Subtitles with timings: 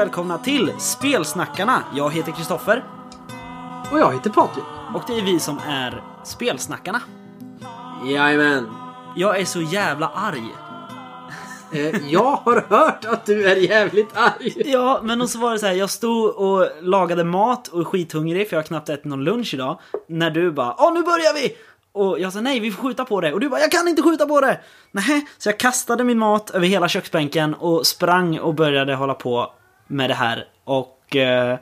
[0.00, 1.82] Välkomna till Spelsnackarna!
[1.96, 2.84] Jag heter Kristoffer
[3.92, 4.64] Och jag heter Patrik.
[4.94, 7.00] och det är vi som är Spelsnackarna.
[8.06, 8.68] Jajamän.
[9.16, 10.54] Jag är så jävla arg.
[11.72, 14.54] Eh, jag har hört att du är jävligt arg.
[14.56, 17.84] Ja, men och så var det så här, jag stod och lagade mat och är
[17.84, 19.80] skithungrig för jag har knappt ätit någon lunch idag.
[20.08, 21.56] När du bara Åh, nu börjar vi!
[21.92, 23.32] Och jag sa nej, vi får skjuta på det.
[23.32, 24.60] Och du bara jag kan inte skjuta på det!
[24.92, 29.52] Nej, så jag kastade min mat över hela köksbänken och sprang och började hålla på
[29.90, 30.44] med det här.
[30.64, 31.58] Och eh,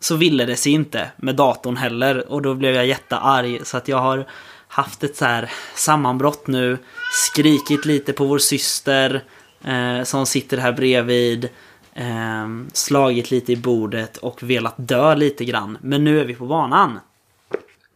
[0.00, 2.32] så ville det sig inte med datorn heller.
[2.32, 3.66] Och då blev jag jättearg.
[3.66, 4.26] Så att jag har
[4.68, 6.78] haft ett så här sammanbrott nu.
[7.12, 9.22] Skrikit lite på vår syster
[9.64, 11.48] eh, som sitter här bredvid.
[11.94, 15.78] Eh, slagit lite i bordet och velat dö lite grann.
[15.80, 17.00] Men nu är vi på banan.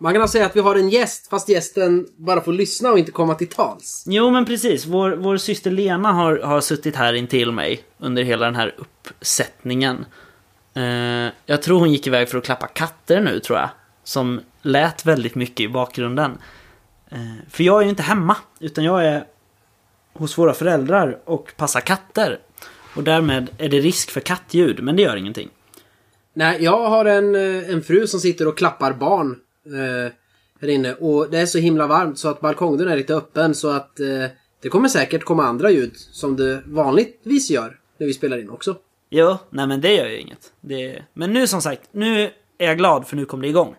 [0.01, 3.13] Man kan säga att vi har en gäst, fast gästen bara får lyssna och inte
[3.13, 4.05] komma till tals.
[4.07, 8.45] Jo men precis, vår, vår syster Lena har, har suttit här intill mig under hela
[8.45, 10.05] den här uppsättningen.
[10.75, 13.69] Eh, jag tror hon gick iväg för att klappa katter nu tror jag.
[14.05, 16.39] Som lät väldigt mycket i bakgrunden.
[17.11, 17.19] Eh,
[17.51, 19.25] för jag är ju inte hemma, utan jag är
[20.13, 22.39] hos våra föräldrar och passar katter.
[22.97, 25.49] Och därmed är det risk för kattljud, men det gör ingenting.
[26.35, 29.37] Nej, jag har en, eh, en fru som sitter och klappar barn
[29.75, 30.13] eh,
[30.61, 30.95] här inne.
[30.95, 34.25] Och det är så himla varmt så att balkongen är lite öppen så att eh,
[34.63, 38.77] det kommer säkert komma andra ljud som det vanligtvis gör när vi spelar in också.
[39.11, 40.53] Jo, nej men det gör ju inget.
[40.61, 41.03] Det...
[41.15, 43.75] Men nu som sagt, nu är jag glad för nu kommer det igång.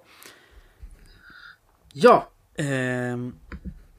[1.94, 3.34] Ja, Ehm,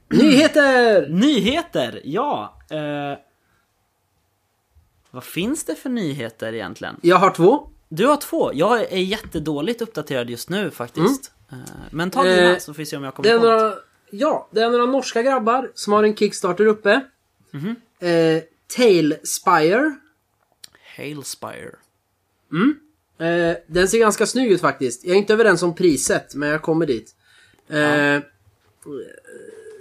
[0.09, 1.07] nyheter!
[1.09, 2.57] Nyheter, ja.
[2.69, 3.19] Eh,
[5.11, 6.95] vad finns det för nyheter egentligen?
[7.01, 7.69] Jag har två.
[7.89, 8.51] Du har två.
[8.53, 11.31] Jag är jättedåligt uppdaterad just nu faktiskt.
[11.51, 11.57] Eh,
[11.91, 13.73] men ta dina Eh, så får vi se om jag kommer på några,
[14.09, 17.01] ja, det är några norska grabbar som har en Kickstarter uppe.
[17.51, 17.75] Mhm.
[17.99, 18.43] Eh,
[18.77, 19.95] Tailspire.
[20.97, 21.75] Hailspire.
[23.19, 25.05] Eh, den ser ganska snygg ut faktiskt.
[25.05, 27.15] Jag är inte överens om priset, men jag kommer dit.
[27.67, 28.21] Eh,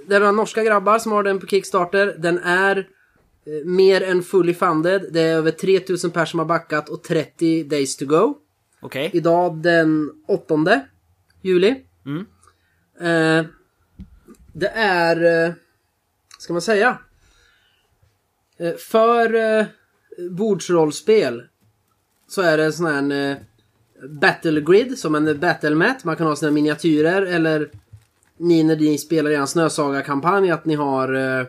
[0.07, 2.15] Det är några norska grabbar som har den på Kickstarter.
[2.19, 5.07] Den är eh, mer än fully funded.
[5.13, 8.39] Det är över 3000 personer som har backat och 30 days to go.
[8.81, 9.11] Okej.
[9.13, 10.81] Idag den 8
[11.43, 11.85] juli.
[12.07, 12.27] Mm.
[13.01, 13.47] Eh,
[14.53, 15.47] det är...
[15.47, 15.53] Eh,
[16.39, 16.99] ska man säga?
[18.59, 19.67] Eh, för eh,
[20.31, 21.43] bordsrollspel
[22.29, 23.37] så är det en sån här eh,
[24.09, 26.05] battle grid som en battle mat.
[26.05, 27.71] Man kan ha sina miniatyrer eller
[28.37, 31.47] ni när ni spelar er snösaga-kampanj att ni har eh,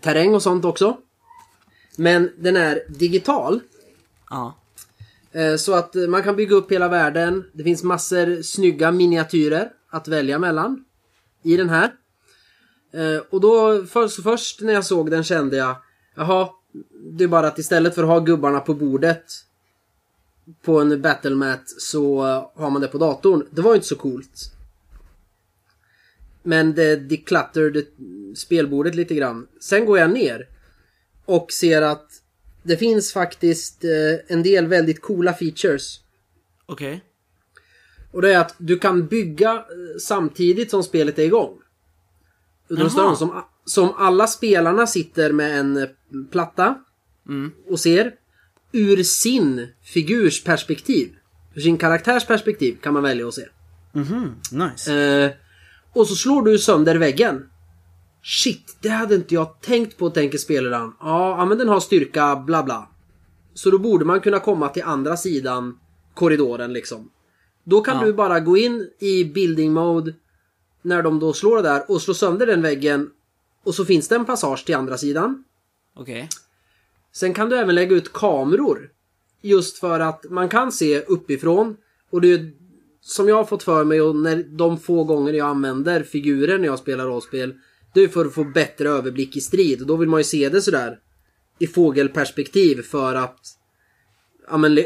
[0.00, 0.96] terräng och sånt också.
[1.96, 3.60] Men den är digital.
[4.30, 4.54] Ja.
[5.38, 7.44] Eh, så att eh, man kan bygga upp hela världen.
[7.52, 10.84] Det finns massor snygga miniatyrer att välja mellan
[11.42, 11.92] i den här.
[12.92, 15.76] Eh, och då först, först när jag såg den kände jag
[16.16, 16.48] Jaha,
[17.12, 19.24] det är bara att istället för att ha gubbarna på bordet
[20.62, 22.22] på en battlemat så
[22.54, 23.46] har man det på datorn.
[23.50, 24.52] Det var ju inte så coolt.
[26.42, 27.86] Men det decluttered
[28.36, 29.46] spelbordet lite grann.
[29.60, 30.48] Sen går jag ner
[31.24, 32.06] och ser att
[32.68, 33.90] det finns faktiskt eh,
[34.36, 36.00] en del väldigt coola features.
[36.66, 37.04] Okej.
[38.12, 41.58] Och det är att du kan bygga eh, samtidigt som spelet är igång.
[42.68, 43.16] Jaha.
[43.16, 45.88] som, som alla spelarna sitter med en eh,
[46.30, 46.78] platta
[47.28, 47.52] Mm.
[47.66, 48.12] och ser
[48.72, 51.08] ur sin figurs perspektiv.
[51.54, 53.46] Ur sin karaktärs perspektiv kan man välja att se.
[53.92, 54.94] Mhm, nice.
[54.94, 55.30] Eh,
[55.92, 57.50] och så slår du sönder väggen.
[58.22, 60.92] Shit, det hade inte jag tänkt på, tänker spelaren.
[61.00, 62.88] Ja, men den har styrka, bla bla.
[63.54, 65.78] Så då borde man kunna komma till andra sidan
[66.14, 67.10] korridoren liksom.
[67.64, 68.04] Då kan Ja.
[68.06, 70.14] du bara gå in i building mode
[70.82, 73.10] när de då slår det där och slå sönder den väggen.
[73.64, 75.44] Och så finns det en passage till andra sidan.
[75.96, 76.28] Okej.
[77.12, 78.90] Sen kan du även lägga ut kameror.
[79.42, 81.76] Just för att man kan se uppifrån.
[82.10, 82.52] Och det är
[83.00, 86.66] som jag har fått för mig och när de få gånger jag använder figurer när
[86.66, 87.54] jag spelar rollspel.
[87.94, 89.80] Det är för att få bättre överblick i strid.
[89.80, 90.98] Och då vill man ju se det sådär
[91.58, 93.40] i fågelperspektiv för att
[94.50, 94.78] ja, men,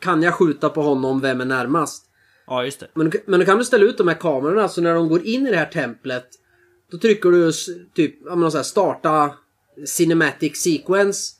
[0.00, 2.04] kan jag skjuta på honom, vem är närmast?
[2.46, 2.88] Ja, just det.
[2.94, 5.46] Men, men då kan du ställa ut de här kamerorna så när de går in
[5.46, 6.26] i det här templet
[6.90, 7.52] Då trycker du
[7.94, 9.34] typ, ja men så här, starta
[9.86, 11.34] Cinematic Sequence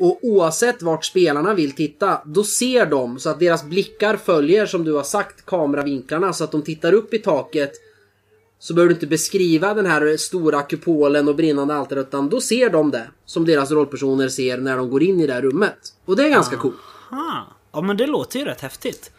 [0.00, 4.84] Och oavsett vart spelarna vill titta Då ser de så att deras blickar följer som
[4.84, 7.72] du har sagt kameravinklarna så att de tittar upp i taket
[8.62, 12.70] Så behöver du inte beskriva den här stora kupolen och brinnande altaret utan då ser
[12.70, 16.16] de det Som deras rollpersoner ser när de går in i det här rummet Och
[16.16, 16.76] det är ganska coolt
[17.10, 17.46] Ha.
[17.72, 19.10] Ja, men det låter ju rätt häftigt.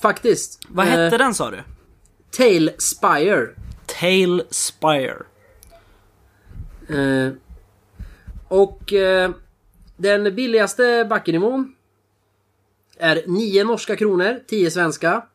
[0.00, 1.62] Faktiskt Vad Eh, hette den sa du?
[2.30, 3.48] Tailspire
[4.00, 5.22] Tailspire.
[6.88, 7.32] Eh,
[8.48, 9.30] och eh,
[9.96, 11.74] Den billigaste backenivån
[12.98, 15.26] är 9 norska kronor, 10 svenska.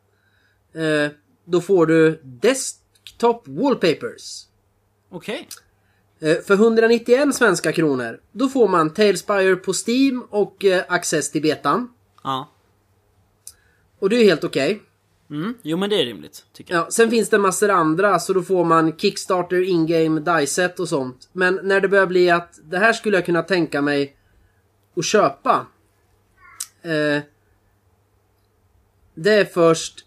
[0.72, 1.10] Eh,
[1.44, 4.46] då får du Desktop Wallpapers.
[5.10, 5.48] Okej.
[6.20, 11.42] Eh, för 191 svenska kronor, då får man Tailspire på Steam och eh, access till
[11.42, 11.88] betan.
[12.22, 12.50] Ja.
[13.98, 14.82] Och det är ju helt okej.
[15.30, 15.54] Mm.
[15.62, 16.84] Jo men det är rimligt, tycker jag.
[16.84, 21.28] Ja, sen finns det massor andra, så då får man Kickstarter, in-game, dieset och sånt.
[21.32, 24.16] Men när det börjar bli att det här skulle jag kunna tänka mig
[24.96, 25.66] att köpa.
[26.82, 27.22] Eh,
[29.14, 30.03] det är först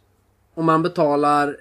[0.58, 1.58] om man betalar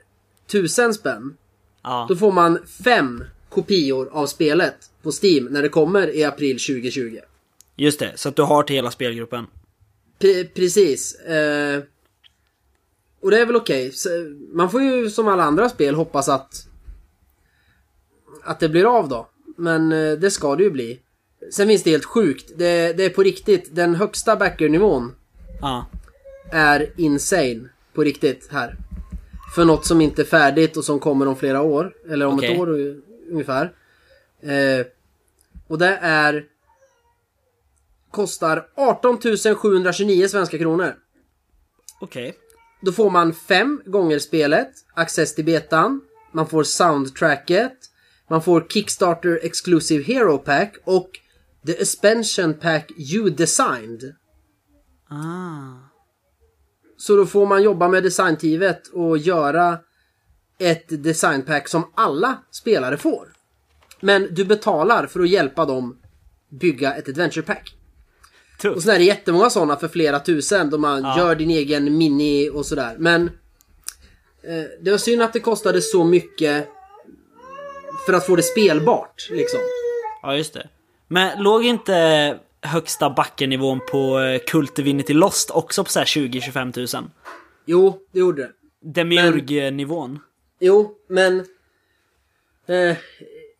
[0.46, 1.36] tusen spänn.
[1.82, 2.06] Ja.
[2.08, 7.18] Då får man fem kopior av spelet på Steam när det kommer i april 2020.
[7.76, 9.46] Just det, så att du har till hela spelgruppen.
[10.18, 11.14] P- precis.
[11.14, 11.82] Eh,
[13.20, 13.92] och det är väl okej.
[13.92, 14.08] Så,
[14.52, 16.66] Man får ju som alla andra spel hoppas att
[18.44, 19.28] att det blir av då.
[19.56, 21.00] Men eh, det ska det ju bli.
[21.52, 22.52] Sen finns det helt sjukt.
[22.56, 23.68] Det, det är på riktigt.
[23.74, 25.14] Den högsta backernivån
[25.60, 25.86] Ja.
[26.52, 27.68] är insane.
[27.94, 28.76] På riktigt här.
[29.54, 31.92] För något som inte är färdigt och som kommer om flera år.
[32.10, 32.52] Eller om Okej.
[32.52, 32.96] ett år
[33.30, 33.72] ungefär.
[34.40, 34.86] Eh,
[35.68, 36.44] och det är...
[38.10, 39.18] Kostar 18
[39.56, 40.94] 729 svenska kronor.
[42.00, 42.34] Okej.
[42.80, 46.00] Då får man fem gånger spelet, access till betan,
[46.32, 47.72] man får soundtracket,
[48.28, 51.10] man får Kickstarter Exclusive Hero Pack och
[51.66, 54.14] The Expansion Pack You Designed.
[55.08, 55.85] Ah.
[56.96, 59.78] Så då får man jobba med designteamet och göra
[60.58, 63.28] ett designpack som alla spelare får.
[64.00, 65.98] Men du betalar för att hjälpa dem
[66.48, 67.72] bygga ett adventure pack.
[68.74, 71.18] Och sen är det jättemånga sådana för flera tusen då man Ja.
[71.18, 72.96] gör din egen mini och sådär.
[72.98, 73.22] Men
[74.42, 76.68] eh, det var synd att det kostade så mycket
[78.06, 79.60] för att få det spelbart liksom.
[80.22, 80.68] Ja, just det.
[81.08, 86.72] Men låg inte högsta backennivån på eh, Cult Divinity Lost också på så här 20-25
[86.72, 87.10] tusen?
[87.66, 88.52] Jo, det gjorde det.
[88.80, 90.18] Demiurg-nivån.
[90.60, 91.44] Jo, men...
[92.66, 92.96] Eh,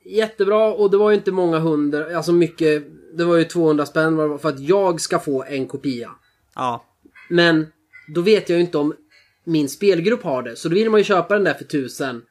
[0.05, 2.85] jättebra och det var ju inte många hundra, alltså mycket.
[3.14, 6.11] Det var ju 200 spänn för att jag ska få en kopia.
[6.55, 6.85] Ja.
[7.29, 7.67] Men
[8.14, 8.94] då vet jag ju inte om
[9.44, 10.56] min spelgrupp har det.
[10.56, 12.23] Så då vill man ju köpa den där för tusen.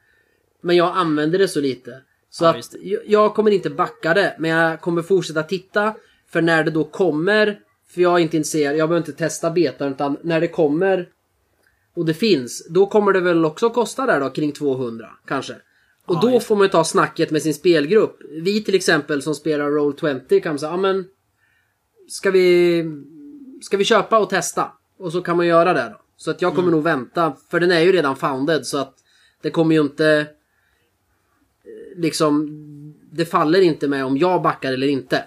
[0.60, 2.00] Men jag använder det så lite.
[2.30, 2.74] Så Ja, att
[3.06, 4.36] jag kommer inte backa det.
[4.38, 5.94] Men jag kommer fortsätta titta.
[6.28, 7.60] För när det då kommer.
[7.88, 8.76] För jag är inte intresserad.
[8.76, 9.92] Jag behöver inte testa betan.
[9.92, 11.08] Utan när det kommer.
[11.94, 12.66] Och det finns.
[12.70, 15.54] Då kommer det väl också kosta där då kring 200 kanske.
[16.06, 18.18] Och då får man ju ta snacket med sin spelgrupp.
[18.30, 21.04] Vi till exempel som spelar Roll20 kan säga ja men.
[22.08, 22.84] Ska vi
[23.62, 24.72] Ska vi köpa och testa?
[24.98, 26.00] Och så kan man göra det då.
[26.16, 27.36] Så att jag kommer nog vänta.
[27.50, 28.94] För den är ju redan founded så att
[29.42, 30.20] det kommer ju inte
[31.64, 32.48] eh, liksom
[33.12, 35.24] det faller inte med om jag backar eller inte.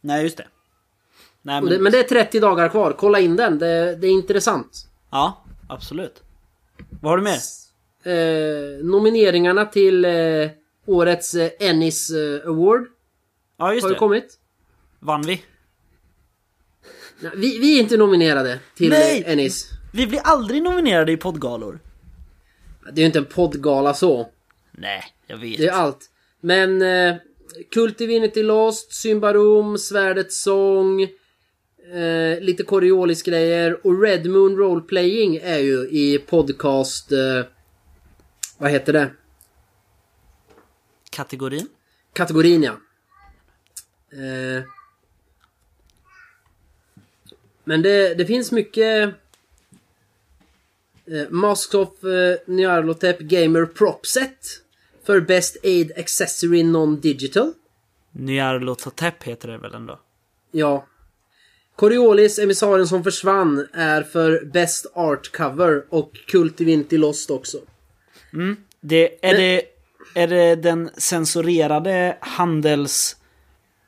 [0.00, 0.46] Nej, just det.
[1.42, 1.70] Nej, men...
[1.72, 2.92] det, men det är 30 dagar kvar.
[2.98, 3.58] Kolla in den.
[3.58, 4.86] Det, det är intressant.
[5.10, 6.22] Ja, absolut.
[7.02, 7.38] Vad har du mer?
[8.02, 10.50] Eh, nomineringarna till eh,
[10.86, 12.86] årets eh, Ennis eh, Award
[13.56, 13.98] Ja, just har det.
[13.98, 14.38] kommit.
[14.98, 15.42] Vann vi?
[17.34, 19.22] Vi, vi är inte nominerade till Nej!
[19.26, 19.70] eh, Ennis.
[19.92, 21.80] Vi blir aldrig nominerade i poddgalor.
[22.84, 24.28] Det är ju inte en poddgala så.
[24.72, 25.58] Nej, jag vet.
[25.58, 26.10] Det är allt.
[26.40, 27.16] Men eh,
[27.70, 31.02] Cult Divinity Lost, Symbarom, Svärdets sång,
[31.92, 37.12] eh, lite Coriolis-grejer och Red Moon Roleplaying är ju i podcast...
[37.12, 37.44] Eh,
[38.58, 39.10] vad heter det?
[41.10, 41.68] Kategorin?
[42.12, 42.72] Kategorin ja.
[44.12, 44.64] Eh,
[47.64, 49.14] men det, det finns mycket...
[51.06, 54.62] Eh, Masks of eh, Nyarlathotep Gamer Prop Set.
[55.10, 57.52] För Best Aid Accessory Non-Digital.
[58.12, 59.98] Nyarlathotep heter det väl ändå?
[60.50, 60.86] Ja.
[61.76, 67.58] Coriolis, emissarien som försvann, är för Best Art Cover och Cult Divinity Lost också.
[68.80, 69.62] Det, är, Men- det,
[70.14, 73.16] är det den censurerade handels...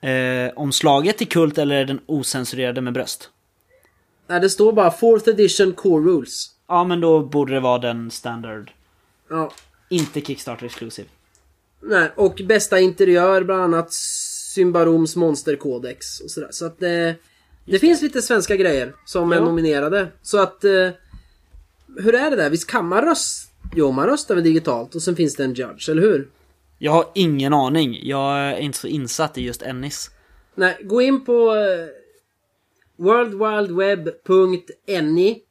[0.00, 3.30] Eh, omslaget i Kult eller är den ocensurerade med bröst?
[4.26, 6.50] Nej, det står bara 4th edition Core Rules.
[6.68, 8.70] Ja, men då borde det vara den standard.
[9.30, 9.52] Ja.
[9.92, 11.08] Inte Kickstarter exclusive.
[11.80, 13.92] Nej, och bästa interiör bland annat
[14.54, 16.48] Symbaroms monsterkodex och sådär.
[16.50, 17.14] Så att det...
[17.64, 19.44] Det finns lite svenska grejer som är Ja.
[19.44, 20.08] nominerade.
[20.22, 20.64] Så att...
[20.64, 20.88] Eh,
[21.96, 22.50] hur är det där?
[22.50, 23.48] Visst kan man rösta?
[23.74, 26.28] Jo, man röstar väl digitalt och sen finns det en judge, eller hur?
[26.78, 27.98] Jag har ingen aning.
[28.02, 30.10] Jag är inte så insatt i just Ennis.
[30.54, 31.86] Nej, gå in på eh,
[32.96, 35.42] worldwideweb.ni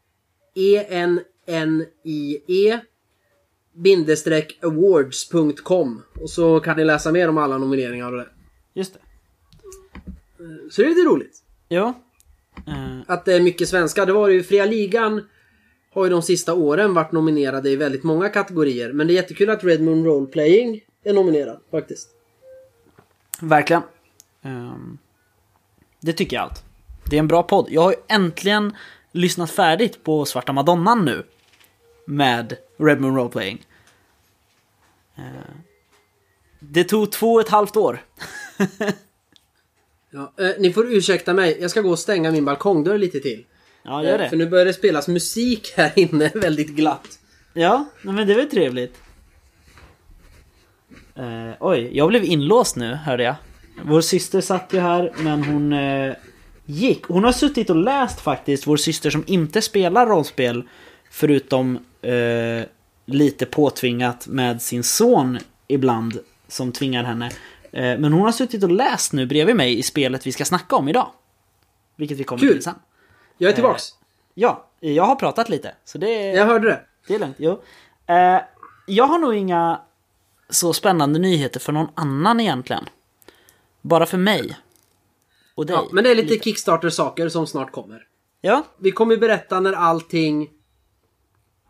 [1.51, 2.79] E-N-N-I-E
[3.73, 8.27] bindestreck awards.com och så kan ni läsa mer om alla nomineringar och det.
[8.73, 8.99] Just det.
[10.71, 11.43] Så det är lite roligt.
[11.69, 11.93] Jo.
[12.67, 14.05] Eh, Att det är mycket svenska.
[14.05, 15.27] Det var ju Fria Ligan
[15.93, 18.93] har ju de sista åren varit nominerade i väldigt många kategorier.
[18.93, 22.09] Men det är jättekul att Red Moon Role Playing är nominerad faktiskt.
[23.41, 23.81] verkligen.
[24.41, 24.97] Ehm,
[25.99, 26.63] det tycker jag allt.
[27.09, 27.67] Det är en bra podd.
[27.69, 28.75] Jag har ju äntligen
[29.11, 31.23] lyssnat färdigt på Svarta Madonnan nu.
[32.05, 33.65] Med Red Moon Roleplaying.
[35.15, 35.24] Eh,
[36.60, 38.03] det tog två och ett halvt år.
[40.13, 41.58] Ja, eh, ni får ursäkta mig.
[41.62, 43.46] Jag ska gå och stänga min balkongdörr lite till.
[43.84, 44.43] Ja, gör Eh, För det.
[44.43, 47.20] nu börjar det spelas musik här inne väldigt glatt.
[47.53, 48.98] Ja, men det var ju trevligt.
[51.15, 53.36] Eh, oj, jag blev inlåst nu, hörde jag.
[53.84, 56.13] Vår syster satt ju här, men hon eh,
[56.65, 57.05] gick.
[57.05, 60.63] Hon har suttit och läst faktiskt, vår syster som inte spelar rollspel.
[61.10, 62.65] Förutom eh,
[63.05, 67.25] lite påtvingat med sin son ibland, som tvingar henne.
[67.72, 70.75] Eh, men hon har suttit och läst nu bredvid mig i spelet vi ska snacka
[70.75, 71.12] om idag.
[71.96, 72.53] Vilket vi kommer Kul.
[72.53, 72.75] till sen.
[73.38, 73.84] Jag är tillbaks.
[74.34, 75.75] Ja, jag har pratat lite.
[75.86, 76.36] Så det är...
[76.36, 76.81] Jag hörde det.
[77.08, 77.62] Det är lugnt, jo.
[78.05, 78.41] Eh,
[78.88, 79.81] jag har nog inga
[80.50, 82.86] så spännande nyheter för någon annan egentligen.
[83.81, 84.58] Bara för mig.
[85.55, 85.75] Och dig.
[85.75, 88.03] Ja, men det är lite Kickstarter-saker som snart kommer.
[88.41, 90.50] Ja, Vi kommer berätta när allting...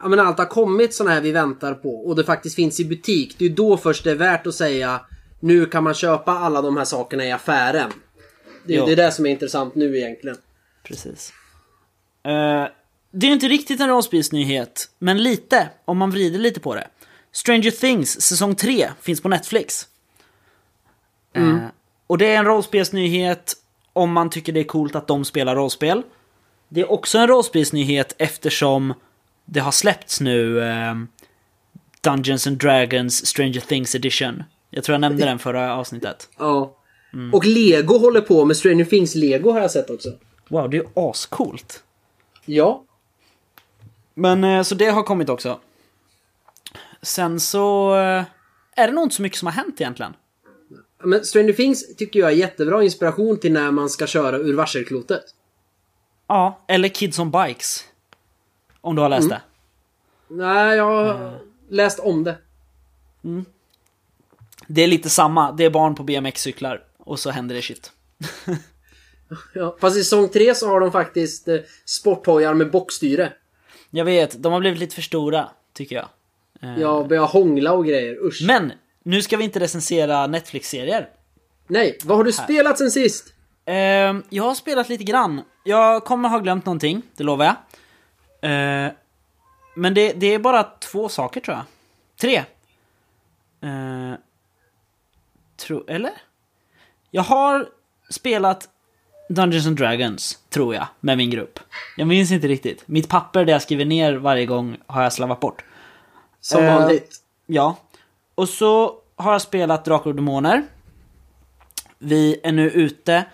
[0.01, 2.85] Ja men allt har kommit såna här vi väntar på och det faktiskt finns i
[2.85, 3.35] butik.
[3.37, 5.01] Det är ju då först det är värt att säga
[5.39, 7.91] nu kan man köpa alla de här sakerna i affären.
[8.65, 8.85] Det är Jo.
[8.85, 10.37] det, är det som är intressant nu egentligen.
[10.83, 11.33] precis.
[12.23, 12.67] Eh,
[13.11, 16.87] det är inte riktigt en rollspelsnyhet, men lite, om man vrider lite på det.
[17.31, 19.87] Stranger Things säsong 3 finns på Netflix.
[21.33, 21.57] Eh,
[22.07, 23.53] och det är en rollspelsnyhet
[23.93, 26.03] om man tycker det är coolt att de spelar rollspel.
[26.69, 28.93] Det är också en rollspelsnyhet eftersom
[29.45, 30.95] det har släppts nu eh,
[32.01, 34.43] Dungeons and Dragons Stranger Things Edition.
[34.69, 36.29] Jag tror jag nämnde den förra avsnittet.
[36.37, 36.77] Ja.
[37.33, 40.09] Och Lego håller på med Stranger Things Lego har jag sett också.
[40.49, 41.83] Wow, det är ju ascoolt.
[42.45, 42.83] Ja.
[44.13, 45.59] Men eh, så det har kommit också.
[47.01, 48.23] Sen så eh,
[48.75, 50.13] är det nog inte så mycket som har hänt egentligen.
[51.03, 55.23] Men Stranger Things tycker jag är jättebra inspiration till när man ska köra ur varselklotet.
[56.27, 57.85] Ja, eller Kids on Bikes.
[58.81, 59.41] Om du har läst det.
[60.27, 62.37] Nej, jag har läst om det.
[64.67, 66.83] Det är lite samma, det är barn på BMX-cyklar.
[66.97, 67.91] Och så händer det shit.
[69.53, 69.75] Ja.
[69.79, 73.33] Fast i säsong 3 så har de faktiskt eh, sporthojar med bockstyre.
[73.89, 76.07] Jag vet, de har blivit lite för stora, tycker jag.
[76.61, 78.43] Eh, Jag börjar hångla och grejer, usch.
[78.47, 78.71] Men,
[79.03, 81.09] nu ska vi inte recensera Netflix-serier.
[81.67, 83.33] Nej, vad har du spelat sen sist?
[83.65, 85.41] Ehm, jag har spelat lite grann.
[85.63, 87.55] Jag kommer ha glömt någonting, det lovar jag.
[88.41, 88.91] Eh,
[89.75, 91.65] men det, det är bara två saker tror jag.
[92.21, 92.43] Tre.
[93.63, 94.13] Uh,
[95.57, 96.11] tro, eller?
[97.11, 97.69] Jag har
[98.09, 98.69] spelat
[99.29, 101.59] Dungeons and Dragons, tror jag, med min grupp.
[101.97, 102.87] Jag minns inte riktigt.
[102.87, 105.63] Mitt papper där jag skriver ner varje gång har jag slavat bort.
[106.39, 107.15] Som Eh, vanligt.
[107.45, 107.77] Ja.
[108.35, 110.63] Och så har jag spelat Drakar och Demoner.
[111.97, 113.25] Vi är nu ute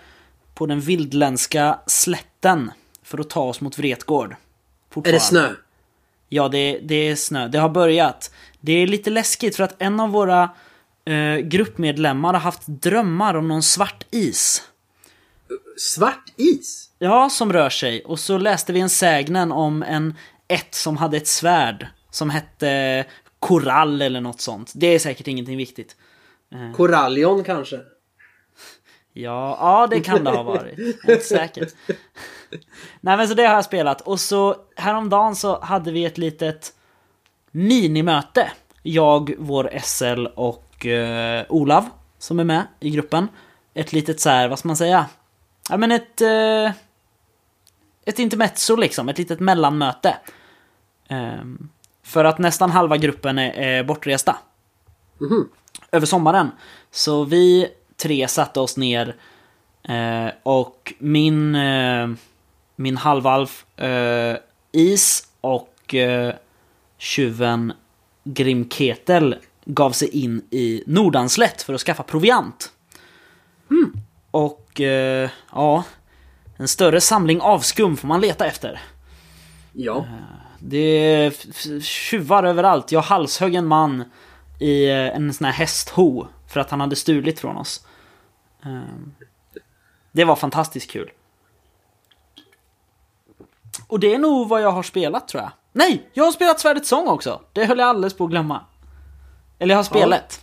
[0.54, 2.70] på den vildländska slätten
[3.02, 4.36] för att ta oss mot Vretgård.
[4.94, 5.54] Är det snö?
[6.28, 7.48] Ja, det, det är snö.
[7.48, 8.34] Det har börjat.
[8.60, 10.50] Det är lite läskigt för att en av våra
[11.04, 14.62] eh, gruppmedlemmar har haft drömmar om någon svart is.
[15.76, 16.90] Svart is?
[16.98, 18.04] Ja, som rör sig.
[18.04, 20.14] Och så läste vi en sägnen om en
[20.48, 23.04] ett som hade ett svärd som hette
[23.38, 24.72] korall eller något sånt.
[24.74, 25.96] Det är säkert ingenting viktigt.
[26.76, 27.76] Korallion kanske?
[29.12, 30.78] Ja, ja det kan det ha varit.
[30.78, 31.68] Jag är inte säker.
[33.00, 34.00] Nej men så det har jag spelat.
[34.00, 36.72] Och så häromdagen så hade vi ett litet
[37.50, 38.50] minimöte.
[38.82, 41.88] Jag, vår SL och eh, Olav
[42.18, 43.28] som är med i gruppen.
[43.74, 45.06] Ett litet så här, vad ska man säga?
[45.70, 46.20] Ja men ett...
[46.20, 46.72] Eh,
[48.04, 50.16] ett intermezzo liksom, ett litet mellanmöte.
[51.08, 51.68] Ehm,
[52.02, 54.36] för att nästan halva gruppen är, är bortresta.
[55.92, 56.50] Över sommaren.
[56.90, 59.16] Så vi tre satte oss ner
[59.82, 62.08] eh, och min, eh,
[62.78, 64.36] min halvalf eh,
[64.72, 66.34] Is och eh,
[66.98, 67.72] tjuven
[68.24, 72.72] Grimketel gav sig in i Nordanslätt för att skaffa proviant.
[74.30, 75.84] Och eh, ja,
[76.56, 78.80] en större samling avskum får man leta efter.
[79.72, 80.06] Ja.
[80.58, 82.92] Det är tjuvar överallt.
[82.92, 84.04] Jag halshögg en man
[84.60, 87.86] i eh, en sån här hästho för att han hade stulit från oss.
[88.64, 89.14] Ehm,
[90.12, 91.10] Det var fantastiskt kul.
[93.88, 95.50] Och det är nog vad jag har spelat tror jag.
[95.72, 96.08] Nej!
[96.12, 97.40] Jag har spelat Svärdets sång också!
[97.52, 98.64] Det höll jag alldeles på att glömma.
[99.58, 100.40] Eller jag har spelat.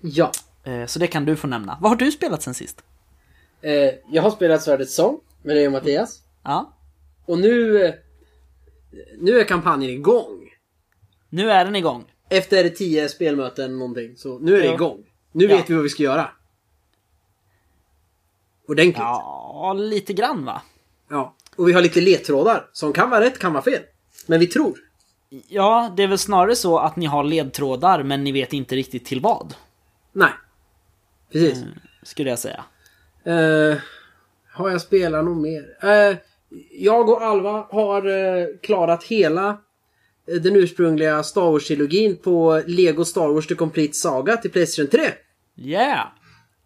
[0.00, 0.30] Ja.
[0.64, 1.78] Eh, Så det kan du få nämna.
[1.80, 2.82] Vad har du spelat sen sist?
[3.62, 3.72] Eh,
[4.10, 5.20] jag har spelat Svärdets sång.
[5.42, 6.22] med dig och Mattias.
[6.42, 6.72] Ja.
[7.26, 7.84] Och nu...
[7.84, 7.94] eh,
[9.18, 10.48] Nu är kampanjen igång.
[11.28, 12.04] Nu är den igång.
[12.28, 14.16] Efter tio spelmöten någonting.
[14.16, 14.74] Så nu är det Ja.
[14.74, 15.04] igång.
[15.32, 15.56] Nu Ja.
[15.56, 16.30] vet vi vad vi ska göra.
[18.68, 18.96] Ordentligt.
[18.98, 20.62] Ja, lite grann va?
[21.10, 21.34] Ja.
[21.58, 22.68] Och vi har lite ledtrådar.
[22.72, 23.82] Som kan vara rätt, kan vara fel.
[24.26, 24.78] Men vi tror.
[25.48, 29.04] Ja, det är väl snarare så att ni har ledtrådar men ni vet inte riktigt
[29.04, 29.54] till vad.
[30.12, 30.30] Nej.
[31.32, 31.64] Precis.
[32.02, 32.64] Skulle jag säga.
[33.24, 33.78] Eh,
[34.52, 35.76] har jag spelat något mer?
[35.82, 36.16] Eh,
[36.70, 39.58] jag och Alva har eh, klarat hela
[40.42, 45.00] den ursprungliga Star Wars-trilogin på Lego Star Wars The Complete Saga till Playstation 3.
[45.56, 46.06] Yeah!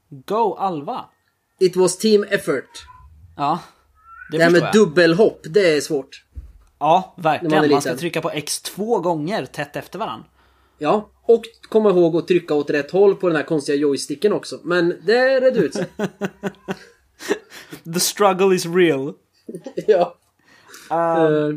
[0.08, 1.04] Go Alva!
[1.60, 2.84] It was team effort.
[3.36, 3.58] Ja,
[4.32, 4.72] det, Det här med jag.
[4.72, 6.24] dubbelhopp, det är svårt.
[6.78, 7.70] Ja, när man är verkligen.
[7.70, 10.24] Man ska trycka på X två gånger tätt efter varann.
[10.78, 14.60] Ja, och komma ihåg att trycka åt rätt håll på den här konstiga joysticken också.
[14.64, 15.86] Men det redde ut sig.
[17.94, 19.14] The struggle is real.
[19.86, 20.16] ja.
[20.90, 21.48] Eh,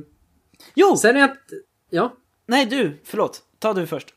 [0.75, 0.98] Jo!
[0.98, 1.41] sen är jag inte...
[1.89, 2.15] Ja.
[2.48, 3.41] Nej du, förlåt.
[3.60, 4.13] Ta du först.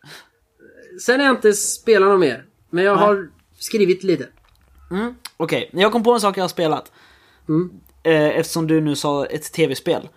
[1.03, 2.45] Sen har jag inte spelat något mer.
[2.71, 3.07] Men jag Nej.
[3.07, 4.29] har skrivit lite.
[4.91, 5.15] Mm.
[5.37, 6.93] Okej, jag kom på en sak jag har spelat.
[7.49, 7.71] Mm.
[8.03, 10.09] Eh, eftersom du nu sa ett tv-spel.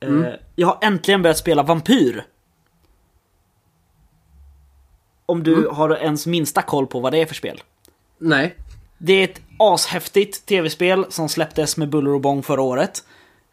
[0.00, 0.08] Eh,
[0.54, 2.24] Jag har äntligen börjat spela Vampyr.
[5.26, 5.74] Om du Mm.
[5.74, 7.62] har ens minsta koll på vad det är för spel.
[8.18, 8.54] Nej.
[8.98, 13.04] Det är ett ashäftigt tv-spel som släpptes med buller och bång förra året.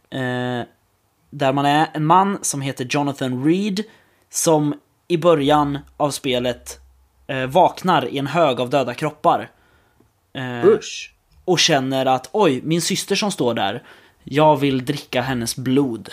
[0.10, 0.62] Eh,
[1.30, 3.84] där man är en man som heter Jonathan Reed
[4.30, 6.80] som i början av spelet
[7.28, 9.50] eh, vaknar i en hög av döda kroppar.
[10.34, 11.11] Eh, Usch.
[11.52, 13.84] Och känner att oj, min syster som står där,
[14.24, 16.10] jag vill dricka hennes blod.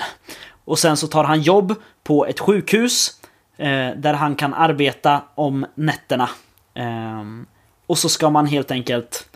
[0.64, 3.20] Och sen så tar han jobb på ett sjukhus
[3.56, 6.30] eh, där han kan arbeta om nätterna.
[6.74, 7.46] Ehm,
[7.86, 9.28] och så ska man helt enkelt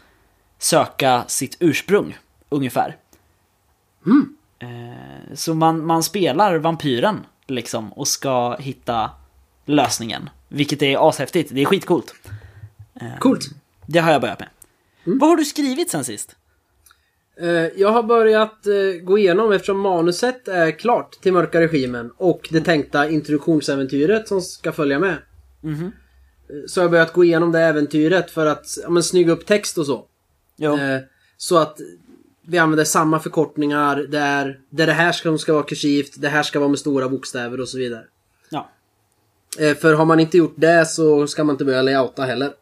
[0.58, 2.16] söka sitt ursprung,
[2.48, 2.96] ungefär.
[4.58, 9.10] Eh, så man, man spelar vampyren liksom och ska hitta
[9.64, 10.30] lösningen.
[10.48, 12.14] Vilket är ashäftigt, det är skitcoolt.
[13.18, 13.42] Coolt.
[13.86, 14.48] Det har jag börjat med.
[15.04, 16.36] Vad har du skrivit sen sist?
[17.40, 22.48] Eh, Jag har börjat eh, gå igenom eftersom manuset är klart till Mörka Regimen och
[22.50, 25.12] det tänkta introduktionsäventyret som ska följa med.
[25.12, 25.18] Eh,
[26.66, 29.78] Så jag har börjat gå igenom det äventyret för att ja, men, snygga upp text
[29.78, 30.06] och så.
[30.56, 30.78] Jo.
[31.36, 31.78] Så att
[32.46, 36.58] vi använder samma förkortningar där, där det här ska, ska vara kursivt, det här ska
[36.60, 38.04] vara med stora bokstäver och så vidare.
[38.50, 38.70] Ja.
[39.80, 42.52] För har man inte gjort det så ska man inte börja layouta heller.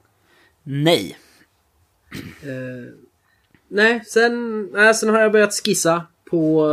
[0.63, 1.19] Nej.
[2.43, 2.95] Eh,
[3.69, 6.67] nej, sen, nej, sen har jag börjat skissa på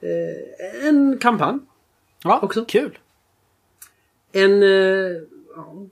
[0.00, 1.58] eh, en kampanj.
[2.24, 2.64] Ja, Också.
[2.64, 2.98] kul.
[4.32, 5.10] En, eh,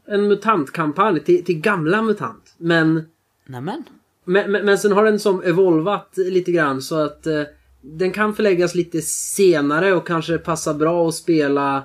[0.06, 2.54] en mutantkampanj till, till gamla MUTANT.
[2.58, 3.08] Men,
[3.46, 3.84] Nämen.
[4.24, 7.42] men, men, men sen har den som evolvat lite grann så att eh,
[7.80, 11.76] den kan förläggas lite senare och kanske passa bra att spela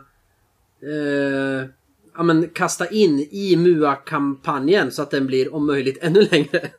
[0.82, 1.70] eh,
[2.18, 6.70] ja, men kasta in i MUA-kampanjen så att den blir om möjligt ännu längre.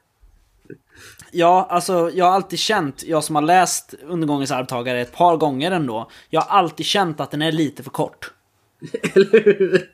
[1.33, 5.70] Ja, alltså jag har alltid känt, jag som har läst Undergångens arvtagare ett par gånger
[5.70, 8.33] ändå, jag har alltid känt att den är lite för kort.
[9.14, 9.90] Eller hur?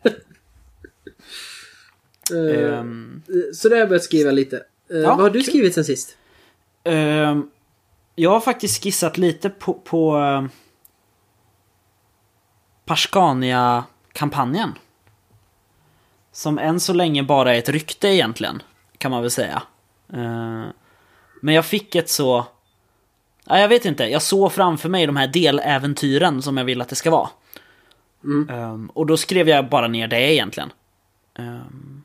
[2.32, 3.22] Eh, Ehm,
[3.54, 4.56] Så det har jag börjat skriva lite.
[4.90, 5.44] Eh, Ja, vad har du kul.
[5.48, 6.16] skrivit sen sist?
[6.84, 7.50] ehm,
[8.14, 10.46] jag har faktiskt skissat lite på, på uh,
[12.84, 14.72] Pascania-kampanjen.
[16.34, 18.62] Som än så länge bara är ett rykte egentligen,
[18.98, 19.62] kan man väl säga.
[20.12, 20.64] Eh,
[21.40, 22.46] men jag fick ett så...
[23.44, 26.88] Ja, jag vet inte, jag såg framför mig de här deläventyren som jag vill att
[26.88, 27.28] det ska vara.
[28.24, 28.48] Mm.
[28.48, 30.72] Ehm, och då skrev jag bara ner det egentligen.
[31.38, 32.04] Ehm,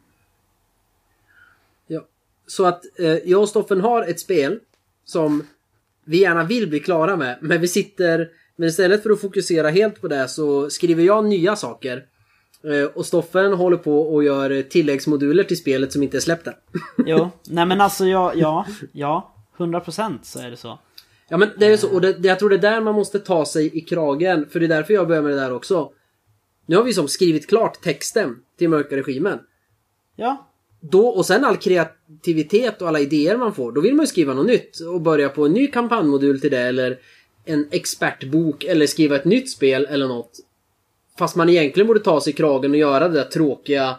[1.88, 2.08] Ja.
[2.48, 4.60] Så att eh, jag och Stoffen har ett spel
[5.06, 5.48] som
[6.06, 7.38] vi gärna vill bli klara med.
[7.42, 8.30] Men vi sitter...
[8.56, 12.06] Men istället för att fokusera helt på det så skriver jag nya saker.
[12.64, 16.54] Eh, och Stoffen håller på och gör tilläggsmoduler till spelet som inte är släppta.
[17.06, 20.80] Jo, nej men alltså ja, ja, ja, 100% så är det så.
[21.30, 22.96] Ja men det är ju så, och det, det, jag tror det är där man
[22.96, 24.46] måste ta sig i kragen.
[24.50, 25.92] För det är därför jag börjar med det där också.
[26.66, 29.40] Nu har vi som skrivit klart texten till Mörka Regimen.
[30.16, 34.08] Ja, Då, och sen all kreativitet och alla idéer man får, då vill man ju
[34.08, 37.00] skriva något nytt och börja på en ny kampanjmodul till det eller
[37.46, 40.40] en expertbok eller skriva ett nytt spel eller något.
[41.20, 43.96] Fast man egentligen borde ta sig i kragen och göra det där tråkiga eh,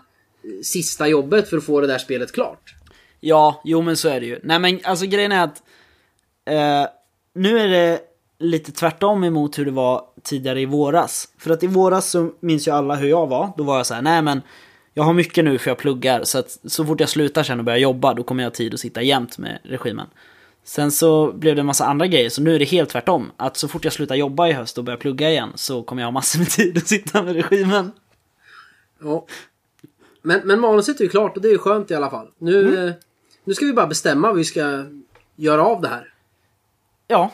[0.63, 2.75] sista jobbet för att få det där spelet klart.
[3.21, 4.41] ja, jo men så är det ju.
[4.43, 5.63] Nej men alltså grejen är att
[6.45, 6.91] eh,
[7.35, 8.01] nu är det
[8.39, 11.29] lite tvärtom emot hur det var tidigare i våras.
[11.39, 13.53] För att i våras så minns ju alla hur jag var.
[13.57, 14.43] Då var jag så här, nej men
[14.95, 17.65] jag har mycket nu för jag pluggar så att så fort jag slutar sen och
[17.65, 20.07] börjar jobba då kommer jag ha tid att sitta jämt med regimen.
[20.65, 23.33] Sen så blev det en massa andra grejer, så nu är det helt tvärtom.
[23.37, 26.07] Att så fort jag slutar jobba i höst och börjar plugga igen så kommer jag
[26.07, 27.93] ha massor med tid att sitta med regimen.
[29.03, 29.27] Ja.
[30.23, 32.29] Men, men manuset är ju klart och det är ju skönt i alla fall.
[32.39, 32.89] Nu, Mm.
[32.89, 32.95] eh,
[33.45, 34.85] nu ska vi bara bestämma vad vi ska
[35.37, 36.13] göra av det här.
[37.07, 37.31] Ja,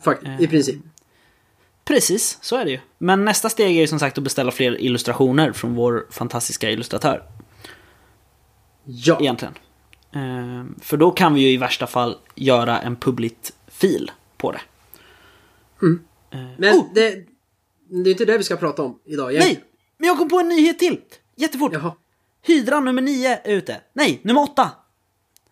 [0.00, 0.40] Fakt, Eh.
[0.42, 0.76] I princip.
[1.84, 2.78] precis, så är det ju.
[2.98, 7.22] Men nästa steg är ju som sagt att beställa fler illustrationer från vår fantastiska illustratör.
[8.84, 9.18] Ja.
[9.20, 9.54] Egentligen.
[10.12, 14.60] Ehm, för då kan vi ju i värsta fall göra en publikt fil på det.
[16.56, 16.86] Men Oh!
[16.94, 17.24] det,
[17.88, 19.32] det är inte det vi ska prata om idag.
[19.32, 19.64] Jag, Nej!
[19.98, 21.00] Men jag kom på en nyhet till!
[21.36, 21.72] Jättefort!
[21.72, 21.92] Jaha.
[22.42, 23.80] Hydra nummer 9 är ute.
[23.92, 24.70] Nej, nummer 8!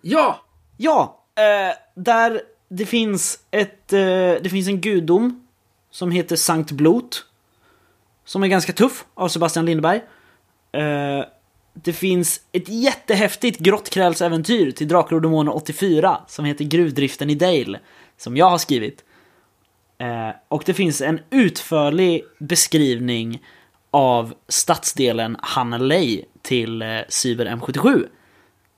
[0.00, 0.40] Ja!
[0.76, 1.24] Ja!
[1.34, 3.92] Eh, där det finns ett...
[3.92, 3.98] Eh,
[4.42, 5.46] det finns en gudom
[5.90, 7.24] som heter Sankt Blot.
[8.24, 10.02] Som är ganska tuff, av Sebastian Lindberg.
[10.72, 11.24] Eh,
[11.82, 17.80] det finns ett jättehäftigt grottkräldsäventyr till Drakar och Demoner 84 som heter Gruvdriften i Dale.
[18.16, 19.04] Som jag har skrivit.
[19.98, 23.42] Eh, och det finns en utförlig beskrivning
[23.90, 28.06] av stadsdelen Hanalei till eh, Cyber M77.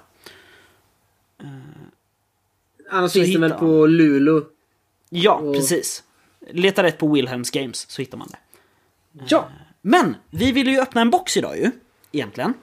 [2.91, 4.43] Annars Så finns det väl på Lulu.
[5.11, 6.03] Ja, Och- precis.
[6.51, 8.39] Leta rätt på Wilhelms Games så hittar man det.
[9.29, 9.49] Ja!
[9.83, 11.71] Men, vi vill ju öppna en box idag ju.
[12.13, 12.55] Egentligen.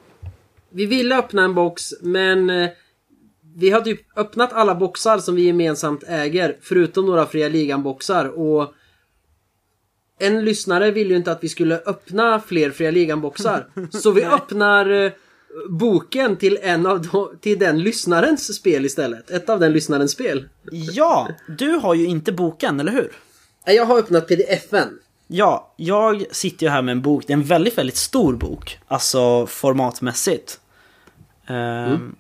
[0.69, 2.69] Vi ville öppna en box men eh,
[3.55, 8.73] vi har typ öppnat alla boxar som vi gemensamt äger förutom några fria ligan-boxar och
[10.19, 13.67] en lyssnare ville ju inte att vi skulle öppna fler fria ligan-boxar.
[13.91, 15.11] så vi öppnar eh,
[15.69, 19.31] boken till en av de, till den lyssnarens spel istället.
[19.31, 20.49] Ett av den lyssnarens spel.
[20.71, 23.11] Ja, du har ju inte boken, eller hur?
[23.65, 24.99] Jag har öppnat pdf-en.
[25.27, 27.23] Ja, jag sitter ju här med en bok.
[27.27, 28.79] Det är en väldigt, väldigt stor bok.
[28.87, 30.59] Alltså formatmässigt.
[31.47, 32.15] Ehm,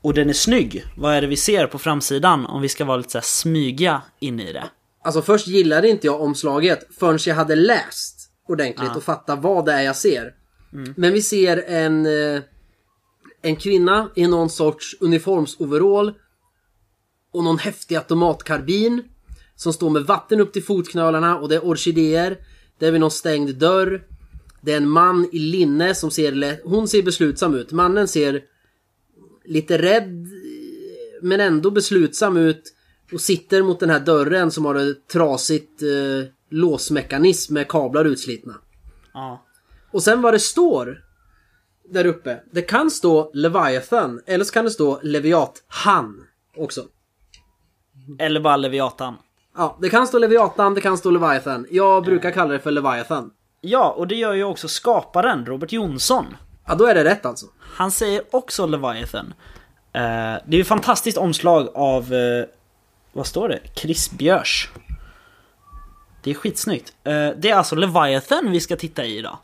[0.00, 0.84] Och den är snygg.
[0.96, 4.40] Vad är det vi ser på framsidan om vi ska vara lite så smyga in
[4.40, 4.64] i det?
[5.04, 9.72] Alltså först gillade inte jag omslaget förrän jag hade läst ordentligt och fattat vad det
[9.72, 10.34] är jag ser.
[10.96, 12.42] Men vi ser en, eh,
[13.42, 16.14] en kvinna i någon sorts uniformsoverall
[17.32, 19.02] och någon häftig automatkarbin
[19.56, 22.38] som står med vatten upp till fotknölarna och det är orkidéer.
[22.78, 24.06] Det är vid någon stängd dörr.
[24.60, 26.68] Det är en man i linne som ser.
[26.68, 27.72] Hon ser beslutsam ut.
[27.72, 28.42] Mannen ser
[29.44, 30.26] lite rädd
[31.22, 32.74] men ändå beslutsam ut
[33.12, 38.54] och sitter mot den här dörren som har ett trasigt eh, låsmekanism med kablar utslitna.
[39.14, 39.45] Ja.
[39.90, 41.02] Och sen vad det står
[41.88, 42.40] där uppe.
[42.52, 46.84] Det kan stå Leviathan eller så kan det stå Leviat Han också.
[48.18, 49.14] Eller bara Leviatan.
[49.56, 51.66] Ja, det kan stå Leviathan, det kan stå Leviathan.
[51.70, 53.30] Jag brukar kalla det för Leviathan.
[53.60, 56.26] Ja, och det gör ju också skaparen, Robert Jonsson.
[56.66, 57.46] Ja, då är det rätt alltså.
[57.60, 59.34] Han säger också Leviathan.
[59.92, 60.02] Eh,
[60.46, 62.44] det är ju ett fantastiskt omslag av, eh,
[63.12, 63.60] vad står det?
[63.74, 64.70] Chris Björs.
[66.22, 66.92] Det är skitsnyggt.
[67.04, 69.38] Eh, det är alltså Leviathan vi ska titta i idag.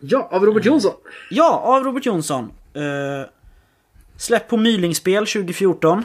[0.00, 0.92] Ja, av Robert Jonsson.
[1.30, 2.52] Ja, av Robert Jonsson.
[2.74, 3.28] Eh,
[4.16, 6.04] släpp på Mylingspel 2014.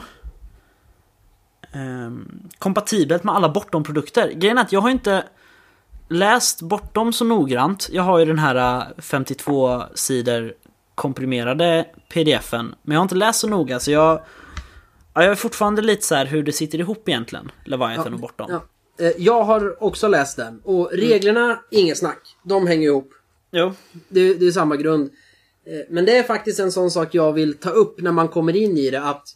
[1.72, 2.10] Eh,
[2.58, 4.32] kompatibelt med alla Bortom-produkter.
[4.32, 5.24] Grejen är att jag har inte
[6.08, 7.88] läst Bortom så noggrant.
[7.92, 10.54] Jag har ju den här eh, 52 sidor
[10.94, 12.74] komprimerade pdfen.
[12.82, 14.20] Men jag har inte läst så noga så jag...
[15.14, 17.50] Ja, jag är fortfarande lite så här hur det sitter ihop egentligen.
[17.64, 18.46] Leviathan och Bortom.
[18.50, 18.62] Ja.
[19.06, 20.60] Eh, Jag har också läst den.
[20.64, 22.36] Och reglerna, inget snack.
[22.42, 23.10] De hänger ihop.
[23.52, 23.72] Jo.
[24.08, 25.10] Det, det är samma grund.
[25.66, 28.56] Eh, men det är faktiskt en sån sak jag vill ta upp när man kommer
[28.56, 29.26] in i det att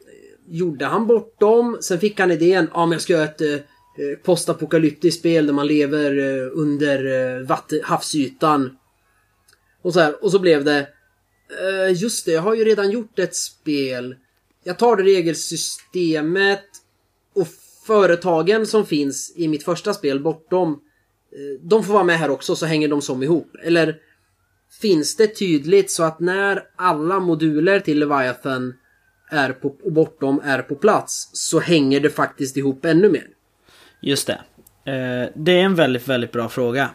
[0.00, 3.40] eh, Gjorde han bort dem, sen fick han idén, ja men jag ska göra ett
[3.40, 7.04] eh, eh postapokalyptiskt spel där man lever eh, under
[7.38, 8.76] eh, vatten, havsytan.
[9.82, 10.88] Och så här, och så blev det
[11.60, 14.16] eh, Just det, jag har ju redan gjort ett spel.
[14.64, 16.64] Jag tar det regelsystemet
[17.34, 17.48] och
[17.86, 20.80] företagen som finns i mitt första spel bortom
[21.60, 23.56] de får vara med här också så hänger de som ihop.
[23.62, 23.96] Eller
[24.80, 28.74] finns det tydligt så att när alla moduler till Leviathan
[29.30, 33.26] är på, och bortom är på plats så hänger det faktiskt ihop ännu mer.
[34.00, 34.40] Just det.
[34.92, 36.90] Eh, det är en väldigt, väldigt bra fråga.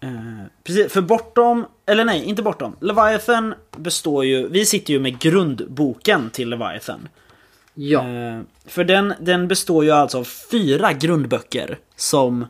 [0.00, 2.76] Eh, precis, för bortom, eller nej, inte bortom.
[2.80, 7.08] Leviathan består ju, vi sitter ju med grundboken till Leviathan.
[7.74, 8.08] Ja.
[8.08, 12.46] Eh, för den, den består ju alltså av fyra grundböcker som,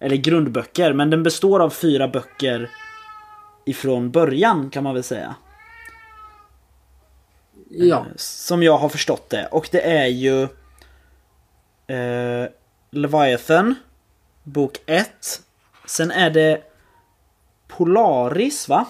[0.00, 2.70] eller grundböcker, men den består av fyra böcker
[3.64, 5.34] ifrån början kan man väl säga.
[7.68, 8.06] Ja.
[8.16, 9.46] Som jag har förstått det.
[9.46, 10.42] Och det är ju
[11.86, 12.48] eh,
[12.90, 13.74] Leviathan,
[14.42, 15.42] bok 1.
[15.86, 16.62] Sen är det
[17.68, 18.86] Polaris va?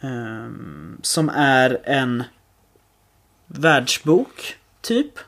[0.00, 2.24] Ehm, som är en
[3.46, 5.18] världsbok, typ.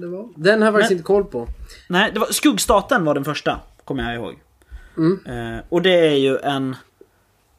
[0.00, 0.28] Det vara?
[0.36, 1.48] Den har jag faktiskt Men- inte koll på.
[1.88, 4.40] Nej, det var, Skuggstaten var den första, kommer jag ihåg.
[5.26, 6.76] Eh, och det är ju en...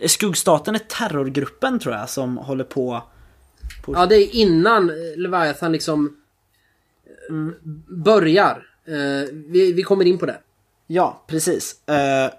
[0.06, 3.04] Skuggstaten är terrorgruppen tror jag som håller på...
[3.88, 6.18] Ja, det är innan eh, Leviathan liksom
[7.30, 8.68] eh, börjar.
[8.86, 10.38] Eh, vi, vi kommer in på det.
[10.88, 11.88] Ja, precis.
[11.88, 12.32] Eh,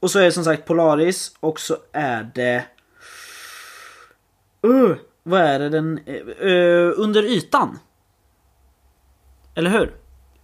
[0.00, 2.64] och så är det som sagt Polaris och så är det...
[4.66, 5.98] Uh, vad är det den...
[6.38, 7.78] eh, under ytan.
[9.56, 9.94] Eller hur?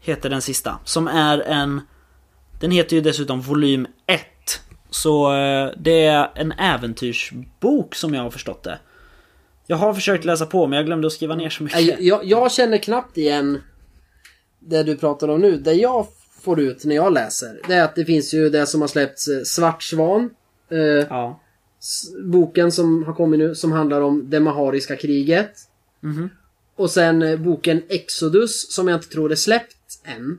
[0.00, 0.78] Heter den sista.
[0.84, 1.80] Som är en...
[2.60, 4.20] Den heter ju dessutom volym 1.
[4.90, 8.78] Så eh, det är en äventyrsbok som jag har förstått det.
[9.66, 11.78] Jag har försökt läsa på men jag glömde att skriva ner så mycket.
[11.80, 13.62] Nej, Jag, jag känner knappt igen
[14.58, 15.56] det du pratar om nu.
[15.56, 16.06] Det jag
[16.40, 19.28] får ut när jag läser, det är att det finns ju det som har släppts
[19.28, 20.30] eh, Svart Svan.
[20.70, 21.40] Eh, Ja.
[22.24, 25.50] boken som har kommit nu som handlar om det Mahariska kriget.
[26.00, 26.30] Mhm.
[26.76, 30.38] Och sen eh, boken Exodus som jag inte tror är släppt än.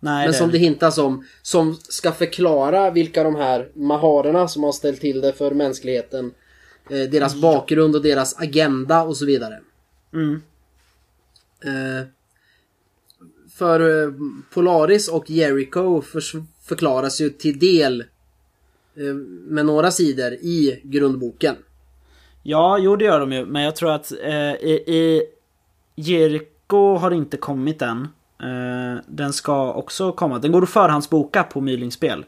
[0.00, 1.24] Nej, Men som det hintas om.
[1.42, 6.32] Som ska förklara vilka de här maharerna som har ställt till det för mänskligheten.
[6.90, 9.60] Eh, deras bakgrund och deras agenda och så vidare.
[10.12, 10.42] Mm.
[11.64, 12.06] Eh,
[13.54, 14.12] för eh,
[14.54, 16.02] Polaris och Jericho
[16.62, 18.00] förklaras ju till del
[18.96, 19.14] eh,
[19.48, 21.56] med några sidor i grundboken.
[22.42, 23.46] Ja, jo det gör de ju.
[23.46, 25.22] Men jag tror att eh, i, i
[25.96, 28.08] Jericho har inte kommit än.
[28.42, 30.38] Eh, den ska också komma.
[30.38, 32.24] Den går att förhandsboka på Mylingspel.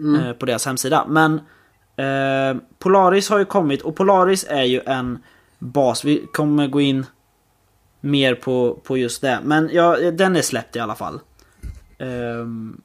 [0.00, 1.06] Eh, på deras hemsida.
[1.08, 1.40] Men
[1.96, 5.18] eh, Polaris har ju kommit och Polaris är ju en
[5.58, 6.04] bas.
[6.04, 7.06] Vi kommer gå in
[8.00, 9.38] mer på, på just det.
[9.44, 11.20] Men ja, den är släppt i alla fall.
[11.98, 12.80] Ehm.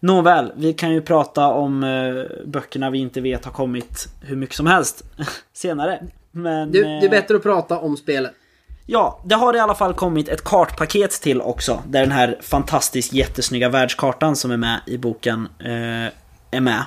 [0.00, 4.56] Nåväl, vi kan ju prata om eh, böckerna vi inte vet har kommit hur mycket
[4.56, 5.04] som helst
[5.52, 6.06] senare.
[6.30, 8.32] Men, Du, det är eh, bättre att prata om spelet.
[8.86, 11.82] Ja, det har i alla fall kommit ett kartpaket till också.
[11.86, 16.12] Där den här fantastiskt jättesnygga världskartan som är med i boken eh,
[16.50, 16.84] är med.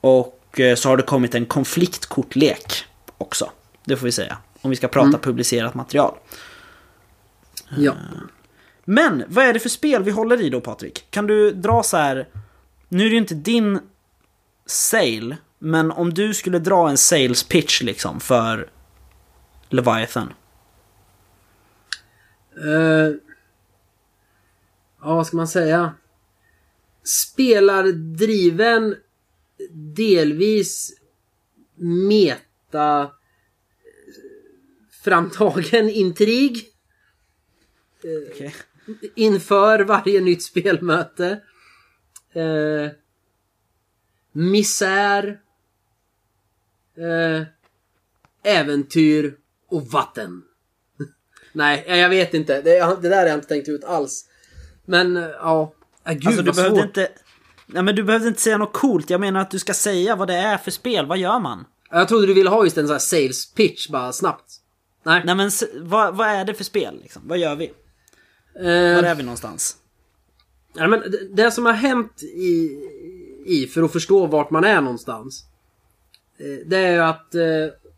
[0.00, 2.84] Och eh, så har det kommit en konfliktkortlek
[3.18, 3.50] också.
[3.84, 4.36] Det får vi säga.
[4.60, 6.14] Om vi ska prata publicerat material.
[7.78, 7.94] Ja.
[8.84, 11.04] Men vad är det för spel vi håller i då Patrik?
[11.10, 12.28] Kan du dra så här...
[12.88, 13.80] Nu är det ju inte din
[14.66, 18.68] sale, men om du skulle dra en sales pitch liksom för
[19.70, 20.32] Leviathan.
[22.56, 23.14] Eh,
[25.00, 25.94] ja, vad ska man säga?
[27.02, 28.96] Spelardriven,
[29.70, 31.00] delvis
[32.08, 33.10] meta
[35.04, 36.66] framtagen intrig
[38.30, 38.54] Okej.
[39.14, 41.42] inför varje nytt spelmöte.
[42.32, 42.88] Eh,
[44.32, 45.40] misär.
[46.96, 47.42] Eh,
[48.42, 49.39] äventyr
[49.70, 50.42] och vatten.
[51.52, 52.62] Nej, jag vet inte.
[52.62, 54.24] Det, det där har jag inte tänkt ut alls.
[54.84, 55.72] Men eh, ja,
[56.06, 56.86] äh, gud Alltså du vad behövde svårt.
[56.86, 57.08] inte...
[57.66, 59.10] Nej men du behövde inte säga något coolt.
[59.10, 61.06] Jag menar att du ska säga vad det är för spel.
[61.06, 61.64] Vad gör man?
[61.90, 64.52] Jag trodde du ville ha just en sån här sales pitch bara snabbt.
[65.02, 65.22] Nej.
[65.24, 67.22] Nej men vad, vad är det för spel liksom?
[67.24, 67.64] Vad gör vi?
[68.58, 69.76] Eh, Var är vi någonstans?
[70.74, 72.78] Ja, men det, det som har hänt i,
[73.46, 75.44] i, för att förstå vart man är någonstans.
[76.38, 77.42] eh, Det är ju att eh,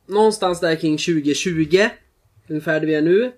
[0.06, 1.88] någonstans där kring 2020,
[2.48, 3.32] ungefär där vi är nu.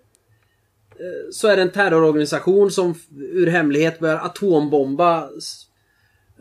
[0.98, 5.28] Eh, så är det en terrororganisation som ur hemlighet börjar atombomba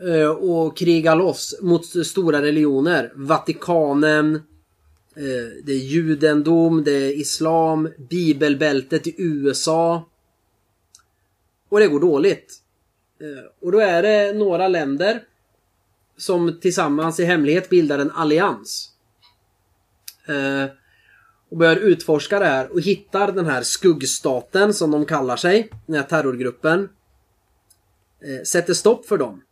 [0.08, 3.12] eh, och kriga loss mot stora religioner.
[3.14, 4.34] Vatikanen,
[5.16, 10.08] eh, det är judendom, det är islam, bibelbältet i USA.
[11.68, 12.60] Och det går dåligt.
[13.60, 15.22] Och då är det några länder
[16.16, 18.93] som tillsammans i hemlighet bildar en allians.
[20.28, 20.70] Eh,
[21.50, 25.96] Och börjar utforska det här och hittar den här skuggstaten som de kallar sig, den
[25.96, 26.88] här terrorgruppen.
[28.24, 29.42] Eh, Sätter stopp för dem.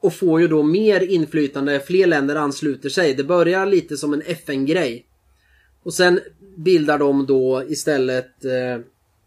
[0.00, 3.14] Och får ju då mer inflytande, fler länder ansluter sig.
[3.14, 5.06] Det börjar lite som en FN-grej.
[5.82, 6.20] Och sen
[6.56, 8.84] bildar de då istället eh,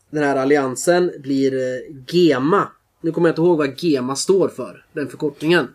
[0.10, 2.68] den här alliansen blir eh, GEMA.
[3.02, 5.68] Nu kommer jag inte ihåg vad GEMA står för, den förkortningen.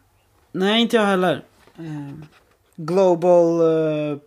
[0.52, 1.44] Nej inte jag heller.
[1.78, 2.12] Eh,
[2.76, 3.60] Global...
[3.60, 4.18] Uh,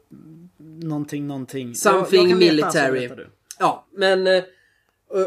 [0.81, 1.75] någonting någonting.
[1.75, 2.87] Something kan leta, military.
[2.87, 3.29] så berättar du.
[3.59, 4.27] Ja, men...
[4.27, 4.43] eh,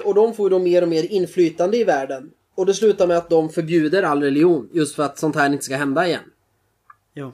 [0.04, 2.30] Och de får ju då mer och mer inflytande i världen.
[2.54, 5.64] Och det slutar med att de förbjuder all religion, just för att sånt här inte
[5.64, 6.22] ska hända igen.
[7.14, 7.32] Jo.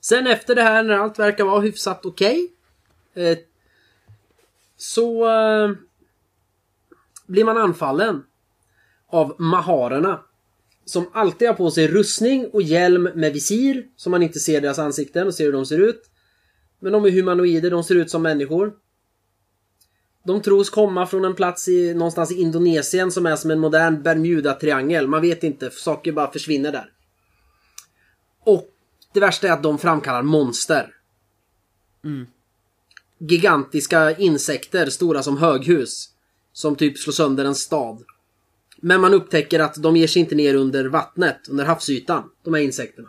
[0.00, 2.52] Sen efter det här, när allt verkar vara hyfsat okej.
[3.14, 3.38] eh,
[4.76, 5.28] så...
[5.28, 5.70] Eh,
[7.26, 8.22] blir man anfallen.
[9.08, 10.20] Av maharerna.
[10.84, 13.86] som alltid har på sig rustning och hjälm med visir.
[13.96, 16.09] Så man inte ser deras ansikten och ser hur de ser ut.
[16.80, 18.72] Men de är humanoider, de ser ut som människor.
[20.24, 24.02] De tros komma från en plats i, någonstans i Indonesien som är som en modern
[24.02, 25.06] Bermuda-triangel.
[25.06, 26.92] Man vet inte, saker bara försvinner där.
[28.44, 28.68] Och
[29.12, 30.94] det värsta är att de framkallar monster.
[33.18, 36.08] Gigantiska insekter, stora som höghus.
[36.52, 38.02] Som typ slår sönder en stad.
[38.76, 42.60] Men man upptäcker att de ger sig inte ner under vattnet, under havsytan, de här
[42.60, 43.08] insekterna.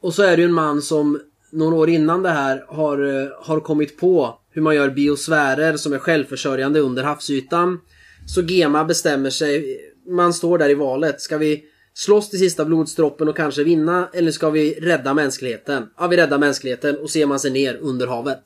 [0.00, 3.28] Och så är det ju en man som några år innan det här har, eh,
[3.42, 7.80] har kommit på hur man gör biosfärer som är självförsörjande under havsytan.
[8.26, 13.28] Så Gema bestämmer sig, man står där i valet, ska vi slåss till sista blodsdroppen
[13.28, 15.90] och kanske vinna eller ska vi rädda mänskligheten?
[15.98, 18.42] Ja, vi räddar mänskligheten och ser man sig ner under havet.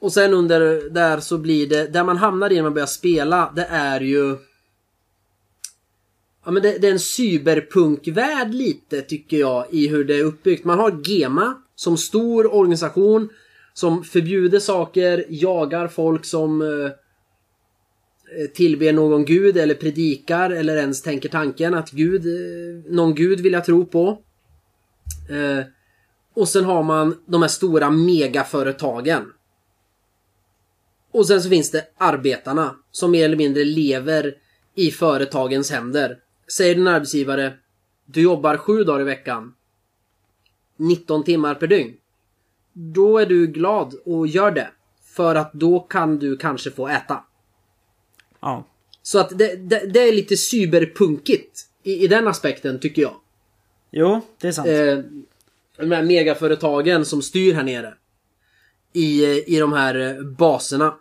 [0.00, 3.52] Och sen under där så blir det, där man hamnar i när man börjar spela,
[3.56, 4.36] det är ju...
[6.50, 10.64] Ja men det, det är en cyberpunkvärld lite tycker jag i hur det är uppbyggt.
[10.64, 13.28] Man har GEMA som stor organisation
[13.74, 16.84] som förbjuder saker, jagar folk som eh,
[18.40, 23.40] eh, tillber någon gud eller predikar eller ens tänker tanken att gud, eh, någon gud
[23.40, 24.08] vill jag tro på.
[25.28, 25.64] Eh,
[26.34, 29.22] och sen har man de här stora megaföretagen.
[31.12, 34.34] Och sen så finns det arbetarna som mer eller mindre lever
[34.74, 36.18] i företagens händer.
[36.50, 37.52] Säger din arbetsgivare
[38.04, 39.54] Du jobbar sju dagar i veckan
[40.76, 41.96] 19 timmar per dygn.
[42.72, 44.70] Då är du glad och gör det.
[45.04, 47.24] För att då kan du kanske få äta.
[48.40, 48.66] Ja.
[49.02, 53.14] Så att det, det, det är lite cyberpunkigt i, i den aspekten tycker jag.
[53.90, 54.68] Jo, det är sant.
[54.68, 54.98] Eh,
[55.76, 57.94] de här megaföretagen som styr här nere.
[58.92, 59.24] I,
[59.56, 60.94] i de här baserna.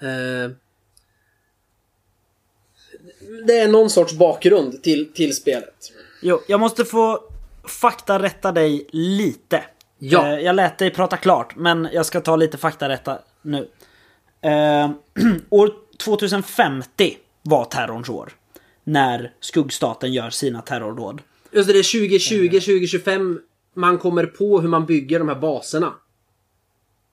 [0.00, 0.50] Eh,
[3.46, 5.92] det är någon sorts bakgrund till, till spelet.
[6.22, 7.20] Jo, jag måste få
[7.68, 9.64] faktarätta dig lite.
[9.98, 10.26] Ja.
[10.26, 13.68] Eh, jag lät dig prata klart, men jag ska ta lite faktarätta nu.
[14.40, 14.90] Eh,
[15.50, 18.32] år 2050 var terrorns år.
[18.84, 21.20] När skuggstaten gör sina terrordåd.
[21.52, 23.40] Just det, det är 2020, 2025
[23.74, 25.94] man kommer på hur man bygger de här baserna.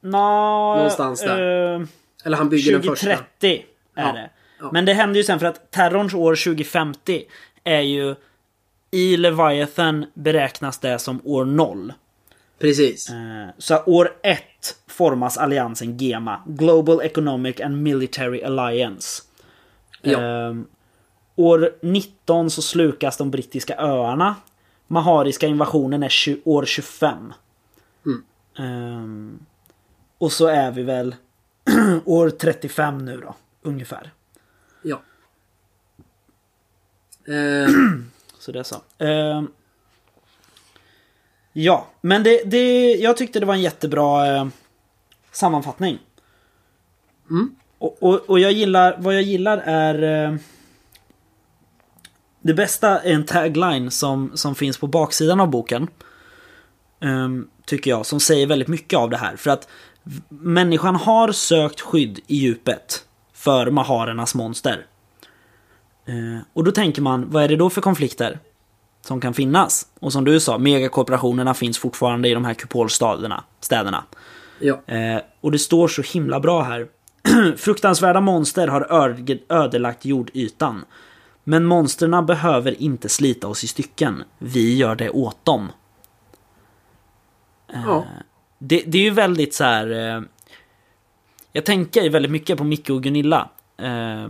[0.02, 1.76] Nå, Någonstans där.
[1.76, 1.88] eh,
[2.26, 3.06] Eller han bygger den första.
[3.06, 4.30] 2030 är Ja, det.
[4.64, 4.70] Ja.
[4.74, 7.24] Men det händer ju sen för att terrorns år 2050
[7.64, 8.16] är ju...
[8.92, 11.94] I Leviathan beräknas det som år 0.
[12.60, 13.10] Precis.
[13.10, 14.40] Eh, Så år 1
[14.88, 19.24] formas alliansen GEMA, Global Economic and Military Alliance.
[20.02, 20.22] Ja.
[20.22, 20.66] Ehm,
[21.36, 24.36] år 19 så slukas de brittiska öarna.
[24.88, 26.12] Mahariska invasionen är
[26.44, 27.34] år 25.
[28.06, 28.24] Mm.
[28.58, 29.46] Ehm,
[30.18, 31.16] och så är vi väl
[32.06, 34.12] år 35 nu då, ungefär.
[34.84, 35.02] Ja.
[37.28, 37.68] Eh,
[38.44, 38.82] Så det är så.
[38.98, 39.48] Ehm,
[41.54, 44.48] ja, men det, det, jag tyckte det var en jättebra eh,
[45.32, 46.00] sammanfattning.
[47.30, 47.56] Mm.
[47.78, 50.26] Och, och, och jag gillar, vad jag gillar är...
[50.26, 50.36] Eh,
[52.42, 55.88] det bästa är en tagline som, som finns på baksidan av boken.
[57.00, 59.36] Ehm, tycker jag, som säger väldigt mycket av det här.
[59.36, 59.68] För att
[60.30, 63.06] människan har sökt skydd i djupet
[63.44, 64.86] för maharernas monster.
[66.06, 68.40] Eh, och då tänker man, vad är det då för konflikter
[69.02, 69.88] som kan finnas?
[70.00, 73.44] Och som du sa, megakorporationerna finns fortfarande i de här kupolstäderna.
[73.60, 74.04] Städerna.
[74.60, 74.82] ja.
[74.88, 76.88] Eh, och det står så himla bra här.
[77.58, 80.86] Fruktansvärda monster har öde- ödelagt jordytan.
[81.44, 84.24] Men monsterna behöver inte slita oss i stycken.
[84.38, 85.72] Vi gör det åt dem.
[87.74, 88.06] ja.
[88.58, 90.24] Det, det är ju väldigt så här.
[91.54, 93.50] Jag tänker väldigt mycket på Micke och Gunilla.
[93.78, 94.28] Eh,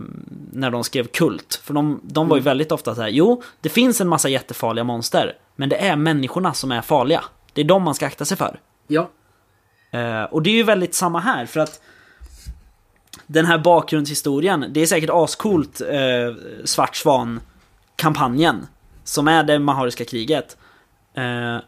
[0.52, 1.60] när de skrev Kult.
[1.64, 3.08] För de, de var ju väldigt ofta så här.
[3.08, 5.36] Jo, det finns en massa jättefarliga monster.
[5.56, 7.24] Men det är människorna som är farliga.
[7.52, 8.60] Det är de man ska akta sig för.
[8.86, 9.10] Ja.
[9.90, 11.80] Eh, och det är ju väldigt samma här för att
[13.26, 18.66] den här bakgrundshistorien, det är säkert ascoolt eh, Svart Svan-kampanjen
[19.04, 20.56] som är det Mahariska kriget.
[21.14, 21.58] Eh,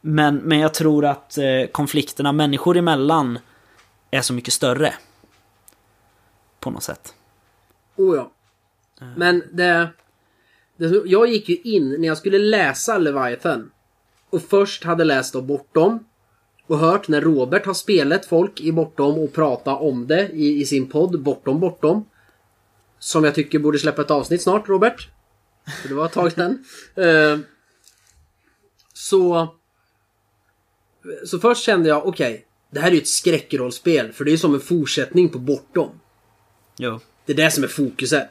[0.00, 3.38] men, men jag tror att eh, konflikterna människor emellan
[4.16, 4.94] är så mycket större.
[6.60, 7.14] På något sätt.
[7.96, 8.32] Oh ja.
[9.16, 9.88] Men det,
[10.76, 11.02] det...
[11.04, 13.70] Jag gick ju in när jag skulle läsa Leviathan.
[14.30, 16.04] Och först hade läst då Bortom.
[16.66, 20.64] Och hört när Robert har spelat folk i Bortom och pratat om det i, i
[20.66, 22.08] sin podd Bortom Bortom.
[22.98, 25.08] Som jag tycker borde släppa ett avsnitt snart, Robert.
[25.82, 26.64] För det var ett tag sedan.
[26.94, 27.38] Eh,
[28.92, 29.54] så...
[31.24, 32.45] Så först kände jag, okej.
[32.70, 34.12] Det här är ju ett skräckrollspel.
[34.12, 36.00] För det är som en fortsättning på Bortom.
[36.78, 37.00] Jo.
[37.26, 38.30] Det är det som är fokuset.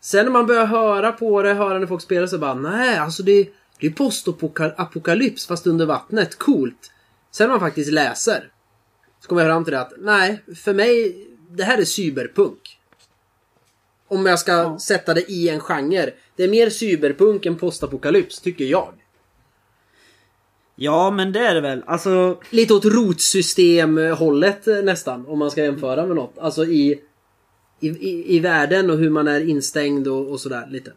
[0.00, 3.22] Sen när man börjar höra på det, höra när folk spelar så bara nej, alltså
[3.22, 3.48] det,
[3.80, 6.38] det är postapokalyps fast under vattnet.
[6.38, 6.90] Coolt.
[7.30, 8.48] Sen när man faktiskt läser
[9.20, 12.78] så kommer jag fram till det att nej, för mig, det här är cyberpunk.
[14.08, 14.78] Om jag ska Ja.
[14.78, 16.10] sätta det i en genre.
[16.36, 18.94] Det är mer cyberpunk än postapokalyps, tycker jag.
[20.82, 21.82] Ja, men det är det väl.
[21.86, 26.38] Alltså, Lite åt rotsystem-hållet eh, nästan, om man ska jämföra med något.
[26.38, 27.00] Alltså i,
[27.80, 30.92] i, i, världen och hur man är instängd och, och sådär lite.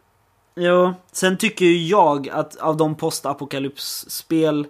[0.55, 4.67] Jo, sen tycker ju jag att av de postapokalypsspel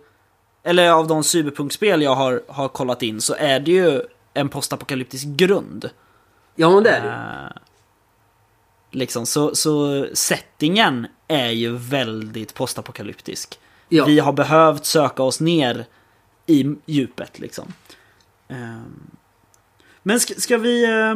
[0.63, 4.01] eller av de cyberpunkspel jag har, har kollat in så är det ju
[4.33, 5.89] en postapokalyptisk grund.
[6.55, 7.13] Ja, men det är det ju.
[7.13, 7.51] Eh,
[8.91, 13.59] liksom, så, så settingen är ju väldigt postapokalyptisk.
[13.89, 14.05] Ja.
[14.05, 15.85] Vi har behövt söka oss ner
[16.45, 17.73] i djupet liksom.
[18.47, 19.11] Ehm,
[20.03, 20.83] Men ska, ska vi...
[20.85, 21.15] eh,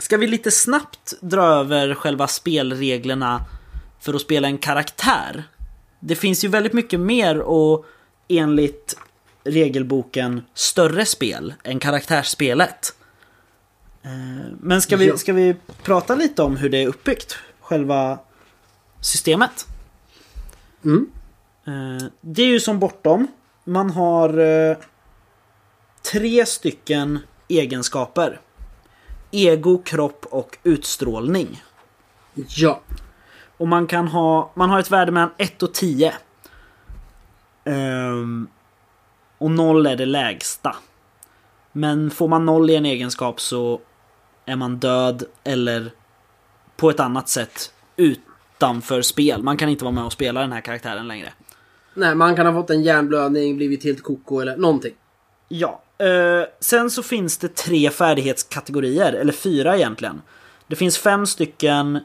[0.00, 3.44] Ska vi lite snabbt dra över själva spelreglerna
[4.00, 5.44] för att spela en karaktär?
[6.00, 7.86] Det finns ju väldigt mycket mer och
[8.28, 8.96] enligt
[9.44, 12.94] regelboken större spel än karaktärsspelet.
[14.02, 14.10] Eh,
[14.60, 17.36] Men ska vi, ska vi prata lite om hur det är uppbyggt?
[17.60, 18.18] Själva
[19.00, 19.66] systemet?
[20.84, 21.06] Mm.
[21.68, 23.26] Eh, Det är ju som bortom.
[23.64, 24.76] Man har eh,
[26.12, 28.40] tre stycken egenskaper.
[29.30, 31.62] Ego, kropp och utstrålning.
[32.34, 32.80] Ja.
[33.56, 36.14] Och man kan ha, man har ett värde mellan 1 och 10.
[37.64, 38.48] Ehm,
[39.38, 40.76] och 0 är det lägsta.
[41.72, 43.80] Men får man 0 i en egenskap så
[44.44, 45.92] är man död eller
[46.76, 49.42] på ett annat sätt utanför spel.
[49.42, 51.32] Man kan inte vara med och spela den här karaktären längre.
[51.98, 54.94] Nej, man kan ha fått en hjärnblödning, blivit helt koko eller någonting.
[55.48, 55.82] Ja.
[55.98, 60.22] Eh, sen så finns det tre färdighetskategorier, eller fyra egentligen.
[60.66, 61.98] Det finns fem stycken,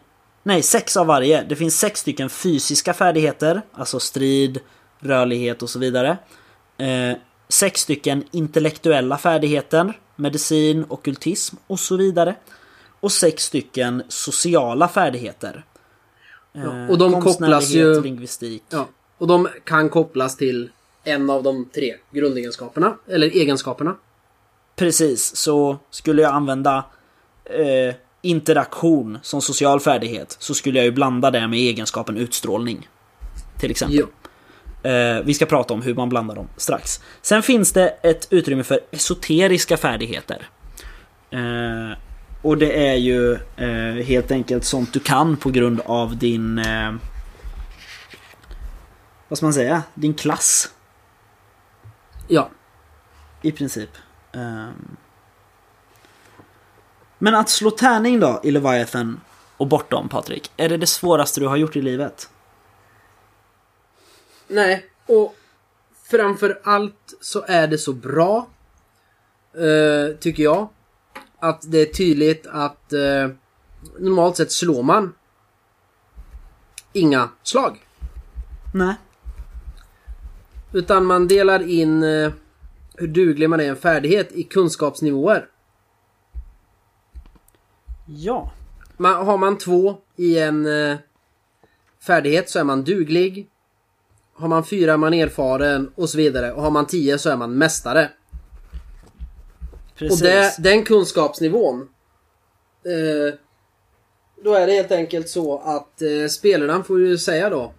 [0.43, 1.43] nej sex av varje.
[1.43, 4.59] Det finns sex stycken fysiska färdigheter, alltså strid,
[4.99, 6.17] rörlighet och så vidare.
[6.77, 7.17] Eh,
[7.49, 12.35] sex stycken intellektuella färdigheter, medicin, ockultism och så vidare.
[12.99, 15.65] Och sex stycken sociala färdigheter.
[16.53, 18.63] Ja, och de kopplas konstnärlighet, ju- lingvistik.
[18.69, 18.87] Ja.
[19.18, 20.70] Och de kan kopplas till
[21.03, 22.97] en av de tre grundegenskaperna.
[23.07, 23.95] Eller egenskaperna.
[24.76, 26.86] Precis, så skulle jag använda
[27.45, 32.89] eh, interaktion som social färdighet så skulle jag ju blanda det med egenskapen utstrålning.
[33.59, 33.99] Till exempel.
[33.99, 34.05] Ja.
[34.89, 36.99] Eh, vi ska prata om hur man blandar dem strax.
[37.22, 40.47] Sen finns det ett utrymme för esoteriska färdigheter.
[41.32, 41.97] Eh,
[42.41, 46.61] och det är ju eh, helt enkelt sånt du kan på grund av din...
[49.34, 49.84] Vad ska man säga?
[49.93, 50.73] Din klass.
[52.27, 52.49] Ja.
[53.41, 53.89] I princip.
[54.31, 54.97] Ehm.
[57.17, 59.21] Men att slå tärning då i Leviathan
[59.57, 62.29] och bortom Patrik, är det det svåraste du har gjort i livet?
[64.47, 65.36] Nej, och
[66.03, 68.47] framför allt så är det så bra.
[69.53, 70.69] eh, tycker jag.
[71.39, 73.29] Att det är tydligt att eh,
[73.99, 75.15] normalt sett slår man
[76.93, 77.88] inga slag.
[78.73, 78.95] Nej.
[80.74, 82.32] Utan man delar in eh,
[82.95, 85.49] hur duglig man är i en färdighet i kunskapsnivåer.
[88.07, 88.51] Ja.
[88.97, 90.97] Man, har man två i en eh,
[92.07, 93.49] färdighet så är man duglig.
[94.34, 96.51] Har man fyra är man erfaren och så vidare.
[96.51, 98.09] Och har man tio så är man mästare.
[99.95, 100.21] Precis.
[100.21, 101.82] Och det, den kunskapsnivån.
[102.86, 103.39] Eh,
[104.43, 107.74] då är det helt enkelt så att eh, spelaren får ju säga då.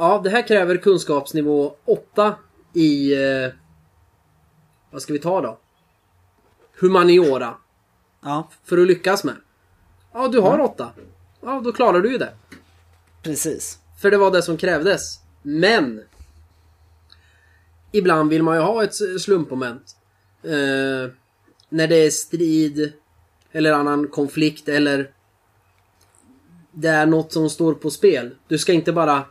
[0.00, 2.34] Ja, det här kräver kunskapsnivå 8
[2.74, 3.14] i...
[3.14, 3.50] Eh,
[4.90, 5.58] vad ska vi ta då?
[6.80, 7.54] Humaniora.
[8.22, 9.34] Ja, För att lyckas med.
[10.12, 10.90] Ja, du har 8.
[11.40, 12.34] Ja, då klarar du ju det.
[13.22, 13.78] precis.
[14.02, 15.20] För det var det som krävdes.
[15.42, 16.02] Men!
[17.92, 19.96] Ibland vill man ju ha ett slumpmoment.
[20.42, 21.12] Eh,
[21.68, 22.92] när det är strid
[23.52, 25.12] eller annan konflikt eller
[26.72, 28.36] det är något som står på spel.
[28.48, 29.24] Du ska inte bara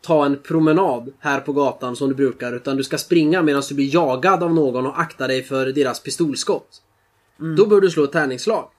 [0.00, 3.74] ta en promenad här på gatan som du brukar utan du ska springa medan du
[3.74, 6.82] blir jagad av någon och akta dig för deras pistolskott.
[7.56, 8.70] Då bör du slå ett tärningsslag.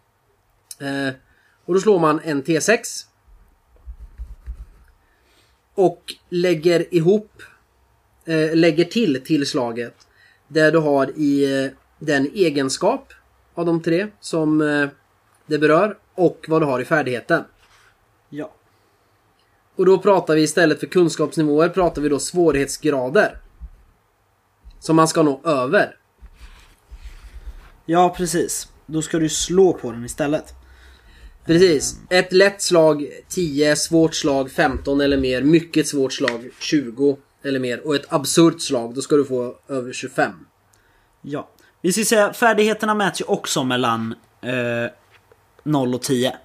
[0.79, 1.13] Eh,
[1.65, 3.05] och då slår man en T6
[5.75, 7.41] och lägger ihop,
[8.25, 10.07] eh, lägger till tillslaget
[10.47, 13.13] där du har i eh, den egenskap
[13.53, 14.89] av de tre som eh,
[15.45, 17.43] det berör och vad du har i färdigheten.
[18.29, 18.53] Ja.
[19.81, 23.37] Och då pratar vi istället för kunskapsnivåer pratar vi då svårighetsgrader.
[24.79, 25.95] Som man ska nå över.
[27.85, 28.67] Ja, precis.
[28.85, 30.53] Då ska du slå på den istället.
[31.45, 31.99] Precis.
[32.09, 37.87] Ett lätt slag 10, svårt slag 15 eller mer, mycket svårt slag 20 eller mer
[37.87, 40.31] och ett absurt slag då ska du få över 25.
[41.21, 41.49] Ja.
[41.81, 44.91] Vi ska säga, färdigheterna mäts ju också mellan eh,
[45.63, 46.35] 0 och 10.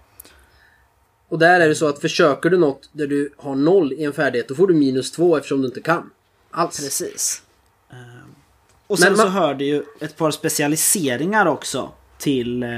[1.28, 4.12] Och där är det så att försöker du något där du har noll i en
[4.12, 6.10] färdighet då får du minus 2 eftersom du inte kan.
[6.50, 6.80] Alls.
[6.80, 7.42] Precis.
[7.90, 7.96] Eh,
[8.86, 12.68] och sen Men man- så hör det ju ett par specialiseringar också till, eh,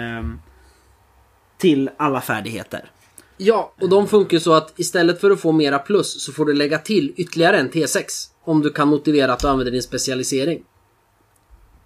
[1.59, 2.90] till alla färdigheter.
[3.36, 6.44] Ja, och de funkar ju så att istället för att få mera plus så får
[6.44, 8.30] du lägga till ytterligare en T6.
[8.44, 10.62] Om du kan motivera att du använder din specialisering.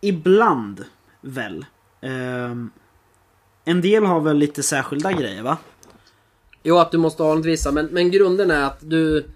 [0.00, 0.84] Ibland
[1.20, 1.64] väl.
[2.00, 2.70] Ehm,
[3.64, 5.56] en del har väl lite särskilda grejer va?
[6.62, 9.26] Jo, att du måste ha något vissa, men, men grunden är att du...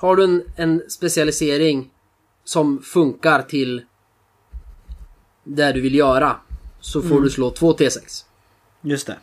[0.00, 1.90] Har du en, en specialisering
[2.44, 3.82] som funkar till
[5.44, 6.36] det du vill göra
[6.80, 8.24] så får du slå två T6.
[8.82, 9.16] Just det.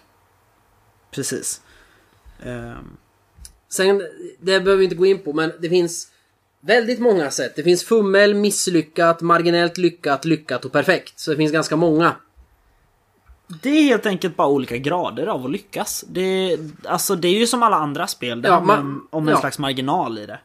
[1.11, 1.61] Precis.
[2.43, 2.97] Ehm,
[3.73, 4.01] Sen,
[4.39, 6.07] det behöver vi inte gå in på, men det finns
[6.61, 7.55] väldigt många sätt.
[7.55, 11.19] Det finns fummel, misslyckat, marginellt lyckat, lyckat och perfekt.
[11.19, 12.15] Så det finns ganska många.
[13.61, 16.03] Det är helt enkelt bara olika grader av att lyckas.
[16.07, 18.41] Det, alltså, det är ju som alla andra spel.
[18.41, 19.39] Det Ja, handlar man- om- om en ja.
[19.39, 20.39] slags marginal i det.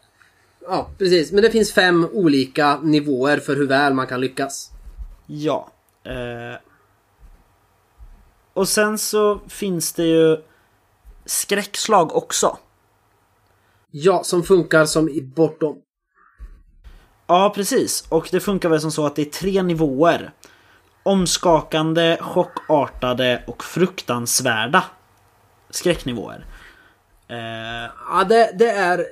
[0.60, 1.32] Ja, precis.
[1.32, 4.70] Men det finns fem olika nivåer för hur väl man kan lyckas.
[5.26, 5.68] Ja.
[6.04, 6.58] Eh,
[8.54, 10.36] och sen så finns det ju
[11.24, 12.58] skräckslag också.
[13.90, 15.76] Ja, som funkar som i bortom.
[17.26, 18.04] Ja, precis.
[18.08, 20.32] Och det funkar väl som så att det är tre nivåer.
[21.08, 24.84] Omskakande, chockartade och fruktansvärda
[25.70, 26.46] skräcknivåer.
[27.28, 28.98] Eh, Ja, det, det är...
[28.98, 29.04] eh,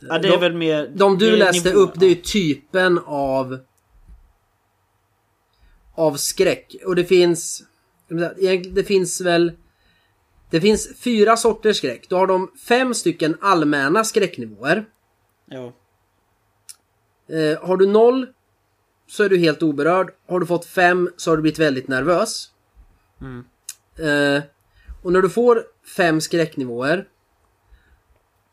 [0.00, 0.90] ja, det är de, väl mer...
[0.94, 3.58] De du läste nivåer, upp, det är ju typen av...
[5.94, 6.76] Av skräck.
[6.86, 7.62] Och det finns...
[8.74, 9.52] Det finns väl...
[10.50, 12.08] Det finns fyra sorters skräck.
[12.08, 14.84] Då har de fem stycken allmänna skräcknivåer.
[15.46, 15.72] Ja.
[17.36, 18.26] Eh, har du noll
[19.08, 20.10] så är du helt oberörd.
[20.26, 22.50] Har du fått fem så har du blivit väldigt nervös.
[23.20, 23.44] Mm.
[23.98, 24.42] Eh,
[25.02, 25.62] och när du får
[25.96, 27.08] fem skräcknivåer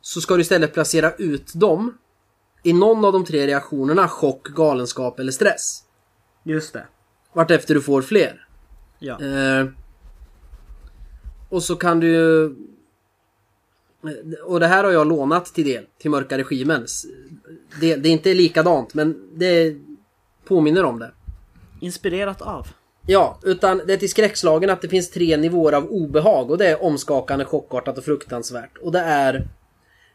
[0.02, 1.98] så ska du istället placera ut dem
[2.64, 5.84] i någon av de tre reaktionerna chock, galenskap eller stress.
[6.44, 6.86] Just det.
[7.34, 8.48] Vartefter du får fler.
[9.00, 9.22] Ja.
[9.22, 9.68] Eh,
[11.50, 12.56] och så kan du ju...
[14.44, 17.06] Och det här har jag lånat till del, till Mörka Regimens.
[17.80, 19.76] Det, det är inte likadant, men det
[20.46, 21.12] påminner om det.
[21.82, 22.68] Inspirerat av.
[23.08, 26.68] Ja, utan det är till skräckslagen att det finns tre nivåer av obehag och det
[26.68, 28.78] är omskakande, chockartat och fruktansvärt.
[28.78, 29.48] Och det är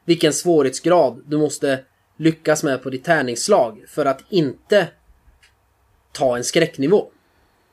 [0.04, 1.80] vilken svårighetsgrad du måste
[2.16, 4.88] lyckas med på ditt tärningsslag för att inte
[6.12, 7.06] ta en skräcknivå.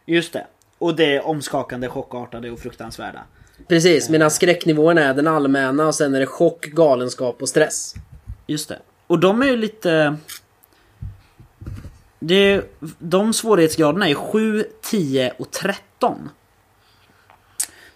[0.06, 0.48] Just det.
[0.78, 3.24] Och det är omskakande, chockartade och fruktansvärda.
[3.68, 7.94] Precis, medan skräcknivån är den allmänna och sen är det chock, galenskap och stress.
[8.48, 8.80] Just det.
[9.08, 10.18] Och de är ju lite...
[12.20, 12.64] Det,
[13.00, 16.30] de svårighetsgraderna är 7, 10 och 13.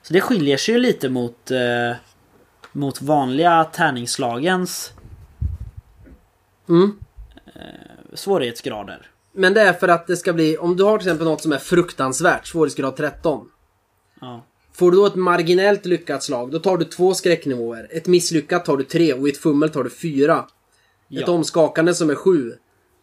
[0.02, 1.96] Så det skiljer sig ju lite mot, eh,
[2.72, 4.94] mot vanliga tärningsslagens
[6.70, 6.92] Mm.
[8.14, 9.08] svårighetsgrader.
[9.34, 11.52] Men det är för att det ska bli, om du har till exempel något som
[11.52, 13.50] är fruktansvärt, svårighetsgrad 13.
[14.22, 14.46] Ja.
[14.74, 17.88] Får du då ett marginellt lyckat slag, då tar du två skräcknivåer.
[17.92, 20.38] Ett misslyckat tar du tre och i ett fummel tar du fyra.
[20.40, 20.48] Ett
[21.08, 21.32] Ja.
[21.32, 22.54] omskakande som är sju.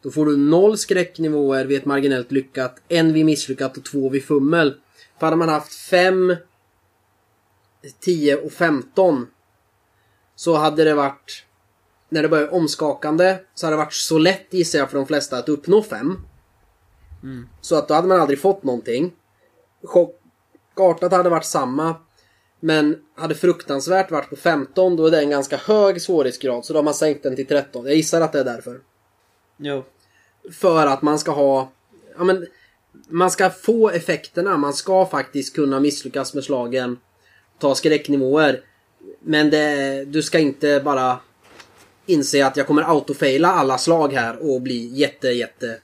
[0.09, 4.24] Då får du noll skräcknivåer vid ett marginellt lyckat, en vid misslyckat och två vid
[4.24, 4.74] fummel.
[5.18, 6.36] För hade man haft fem,
[8.00, 9.26] 10 och 15
[10.34, 11.44] så hade det varit
[12.09, 15.38] när det börjar omskakande så hade det varit så lätt gissar jag för de flesta
[15.38, 16.16] att uppnå 5.
[17.61, 19.12] Så att då hade man aldrig fått någonting.
[19.82, 21.96] Chockartat hade varit samma.
[22.61, 26.78] Men hade fruktansvärt varit på 15 då är det en ganska hög svårighetsgrad så då
[26.78, 27.86] har man sänkt den till 13.
[27.86, 28.80] Jag gissar att det är därför.
[29.56, 29.84] Jo.
[30.53, 31.72] För att man ska ha...
[32.18, 32.46] Ja men...
[33.09, 34.57] Man ska få effekterna.
[34.57, 36.99] Man ska faktiskt kunna misslyckas med slagen.
[37.59, 38.61] Ta skräcknivåer.
[39.20, 41.18] Men det, du ska inte bara
[42.07, 45.80] inse att jag kommer autofaila alla slag här och bli jätte, jätte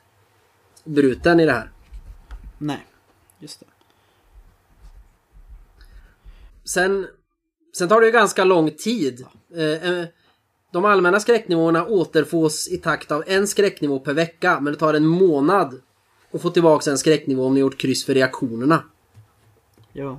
[0.85, 1.71] bruten i det här.
[2.59, 2.87] Nej.
[3.39, 3.67] Just det.
[6.65, 7.07] Sen,
[7.77, 9.27] sen tar det ju ganska lång tid.
[9.57, 10.05] Eh, eh,
[10.75, 15.07] De allmänna skräcknivåerna återfås i takt av en skräcknivå per vecka, men det tar en
[15.07, 15.81] månad
[16.33, 18.85] att få tillbaka en skräcknivå om ni gjort kryss för reaktionerna.
[19.93, 20.19] Jo.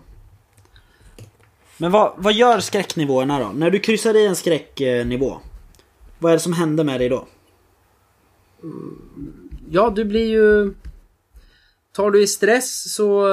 [1.77, 3.51] Men vad, vad gör skräcknivåerna då?
[3.55, 5.39] När du kryssar i en skräcknivå.
[6.19, 7.27] Vad är det som händer med dig då?
[9.69, 10.73] Ja, du blir ju...
[11.91, 13.27] Tar du i stress så...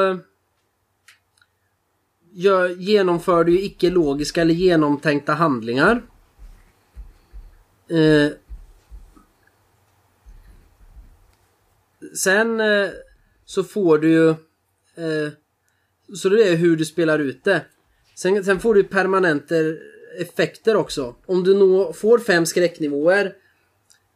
[2.32, 6.02] gör, genomför du ju icke-logiska eller genomtänkta handlingar.
[7.92, 8.32] Eh,
[12.14, 12.88] sen eh,
[13.44, 14.28] så får du ju...
[14.94, 15.32] Eh,
[16.14, 17.64] så det är hur du spelar ut det.
[18.14, 19.54] Sen, sen får du permanenta
[20.18, 21.14] effekter också.
[21.26, 23.34] Om du nå, får fem skräcknivåer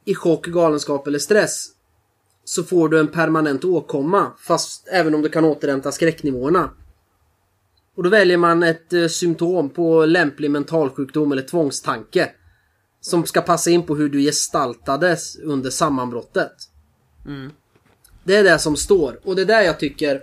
[0.05, 1.69] i chock, galenskap eller stress
[2.45, 6.71] så får du en permanent åkomma fast även om du kan återhämta skräcknivåerna.
[7.95, 12.31] Och då väljer man ett eh, symptom på lämplig mentalsjukdom eller tvångstanke.
[13.07, 16.53] Som ska passa in på hur du gestaltades under sammanbrottet.
[18.25, 20.23] Det är det som står och det är där jag tycker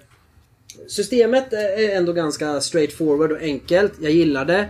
[0.88, 3.94] Systemet är ändå ganska straightforward och enkelt.
[4.00, 4.70] Jag gillar det.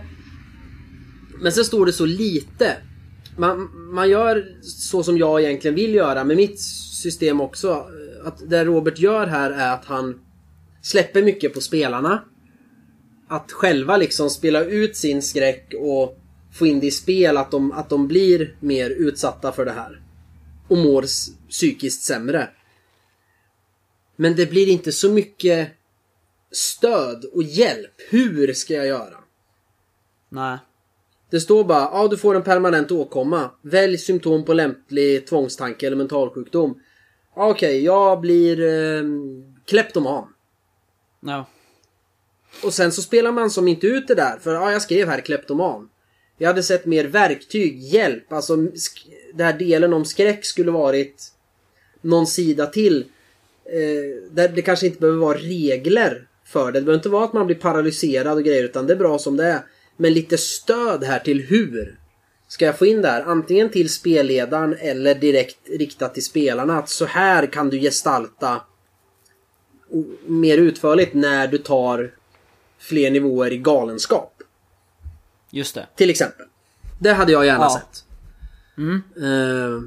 [1.40, 2.76] Men sen står det så lite.
[3.36, 6.60] Man, man gör så som jag egentligen vill göra med mitt
[7.02, 7.86] system också.
[8.24, 10.20] Att det Robert gör här är att han
[10.82, 12.24] släpper mycket på spelarna.
[13.28, 16.18] Att själva liksom spela ut sin skräck och
[16.54, 20.00] få in det i spel att de, att de blir mer utsatta för det här.
[20.68, 21.04] Och mår
[21.48, 22.50] psykiskt sämre.
[24.16, 25.68] Men det blir inte så mycket
[26.50, 27.92] stöd och hjälp.
[28.10, 29.16] Hur ska jag göra?
[30.28, 30.58] Nej.
[31.30, 33.50] Det står bara, ja du får en permanent åkomma.
[33.62, 36.80] Välj symptom på lämplig tvångstanke eller mentalsjukdom.
[37.36, 39.04] Okej, jag blir eh,
[39.66, 40.28] kleptoman.
[41.20, 41.46] Ja.
[42.64, 45.20] Och sen så spelar man som inte ut det där, för ja, jag skrev här
[45.20, 45.88] kleptoman.
[46.38, 48.56] Jag hade sett mer verktyg, hjälp, alltså
[49.34, 51.32] den här delen om skräck skulle varit
[52.00, 53.04] någon sida till.
[53.64, 56.80] Eh, där det kanske inte behöver vara regler för det.
[56.80, 59.36] Det behöver inte vara att man blir paralyserad och grejer, utan det är bra som
[59.36, 59.60] det är.
[59.96, 61.98] Men lite stöd här till hur
[62.48, 63.22] ska jag få in det här?
[63.22, 66.78] Antingen till spelledaren eller direkt riktat till spelarna.
[66.78, 68.60] Att så här kan du gestalta
[70.26, 72.14] mer utförligt när du tar
[72.78, 74.33] fler nivåer i galenskap.
[75.54, 75.86] Just det.
[75.96, 76.46] Till exempel.
[77.00, 77.80] Det hade jag gärna Ja.
[77.80, 78.04] sett.
[79.22, 79.82] Eh,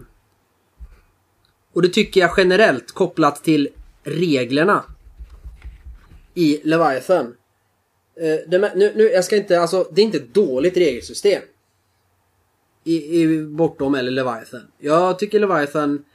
[1.73, 3.69] och det tycker jag generellt kopplat till
[4.03, 4.83] reglerna
[6.33, 7.35] i Leviathan.
[8.21, 11.41] Eh, det, nu, nu, jag ska inte, alltså, det är inte ett dåligt regelsystem.
[12.83, 14.61] I, i Bortom eller Leviathan.
[14.77, 16.05] Jag tycker Leviathan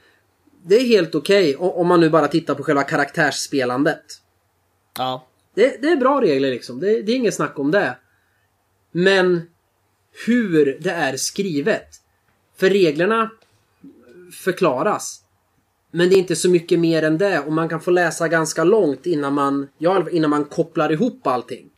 [0.65, 4.03] det är helt okej o- om man nu bara tittar på själva karaktärsspelandet.
[4.97, 5.27] Ja.
[5.55, 6.79] Det, det är bra regler liksom.
[6.79, 7.97] Det, det är inget snack om det.
[8.95, 9.41] Men
[10.25, 11.87] hur det är skrivet.
[12.57, 13.29] För reglerna
[14.31, 15.23] förklaras.
[15.91, 18.63] Men det är inte så mycket mer än det och man kan få läsa ganska
[18.63, 21.69] långt innan man, ja, innan man kopplar ihop allting.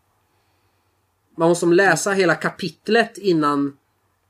[1.37, 3.77] Man måste läsa hela kapitlet innan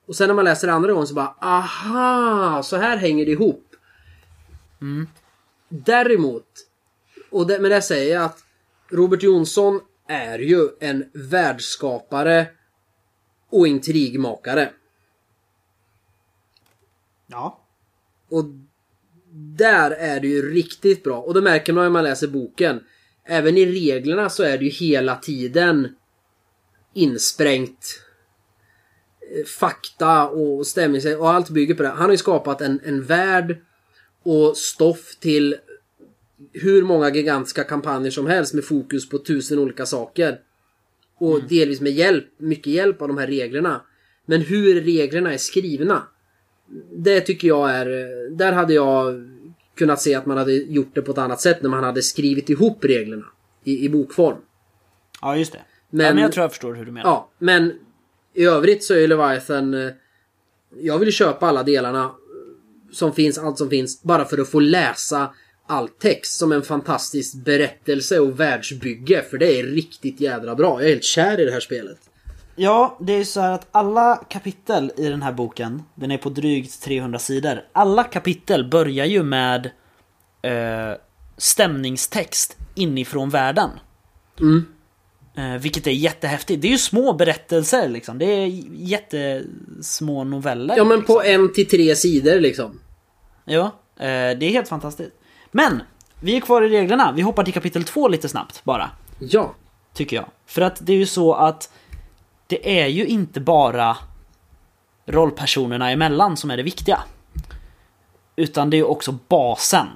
[0.05, 3.31] och sen när man läser det andra gången så bara aha, så här hänger det
[3.31, 3.75] ihop.
[5.69, 6.47] Däremot,
[7.29, 8.43] och det, med det säger jag att
[8.89, 12.47] Robert Jonsson är ju en världsskapare
[13.55, 14.69] och intrigmakare.
[17.27, 17.61] Ja.
[18.29, 18.45] Och
[19.31, 21.21] där är det ju riktigt bra.
[21.21, 22.83] Och det märker man när man läser boken.
[23.25, 25.95] Även i reglerna så är det ju hela tiden
[26.93, 28.01] insprängt
[29.35, 31.89] eh, fakta och stämning och allt bygger på det.
[31.89, 33.57] Han har ju skapat en, en värld
[34.23, 35.55] och stoff till
[36.53, 40.39] hur många gigantiska kampanjer som helst med fokus på tusen olika saker.
[41.17, 43.81] Och delvis med hjälp, mycket hjälp av de här reglerna.
[44.25, 46.03] Men hur reglerna är skrivna.
[46.95, 47.85] Det tycker jag är...
[48.37, 49.13] Där hade jag
[49.77, 52.49] kunnat se att man hade gjort det på ett annat sätt när man hade skrivit
[52.49, 53.25] ihop reglerna.
[53.63, 54.37] I, i bokform.
[55.21, 55.61] Ja, just det.
[55.89, 57.09] Men- ja, men jag tror jag förstår hur du menar.
[57.09, 57.73] Ja, men
[58.33, 59.73] i övrigt så är Leviathan...
[59.73, 59.91] eh,
[60.79, 62.09] Jag vill ju köpa alla delarna eh,
[62.91, 65.33] som finns, allt som finns, bara för att få läsa
[65.67, 69.23] all text som en fantastisk berättelse och världsbygge.
[69.29, 70.81] För det är riktigt jädra bra.
[70.81, 71.97] Jag är helt kär i det här spelet.
[72.55, 76.29] Ja, det är så här att alla kapitel i den här boken, den är på
[76.29, 77.61] drygt 300 sidor.
[77.71, 79.71] Alla kapitel börjar ju med
[80.41, 80.97] eh,
[81.37, 83.69] stämningstext inifrån världen.
[84.39, 84.65] Mm.
[85.37, 86.61] Eh, vilket är jättehäftigt.
[86.61, 88.17] Det är ju små berättelser liksom.
[88.17, 90.77] Det är jättesmå noveller.
[90.77, 91.15] Ja men liksom.
[91.15, 92.79] på en till tre sidor liksom.
[93.45, 93.65] Ja,
[93.99, 95.11] eh, det är helt fantastiskt.
[95.55, 95.81] Men,
[96.19, 97.11] vi är kvar i reglerna.
[97.11, 98.89] Vi hoppar till kapitel 2 lite snabbt bara.
[99.19, 99.53] Ja.
[99.93, 100.25] Tycker jag.
[100.45, 101.73] För att det är ju så att
[102.47, 103.97] det är ju inte bara
[105.05, 106.99] rollpersonerna emellan som är det viktiga.
[108.35, 109.87] Utan det är ju också basen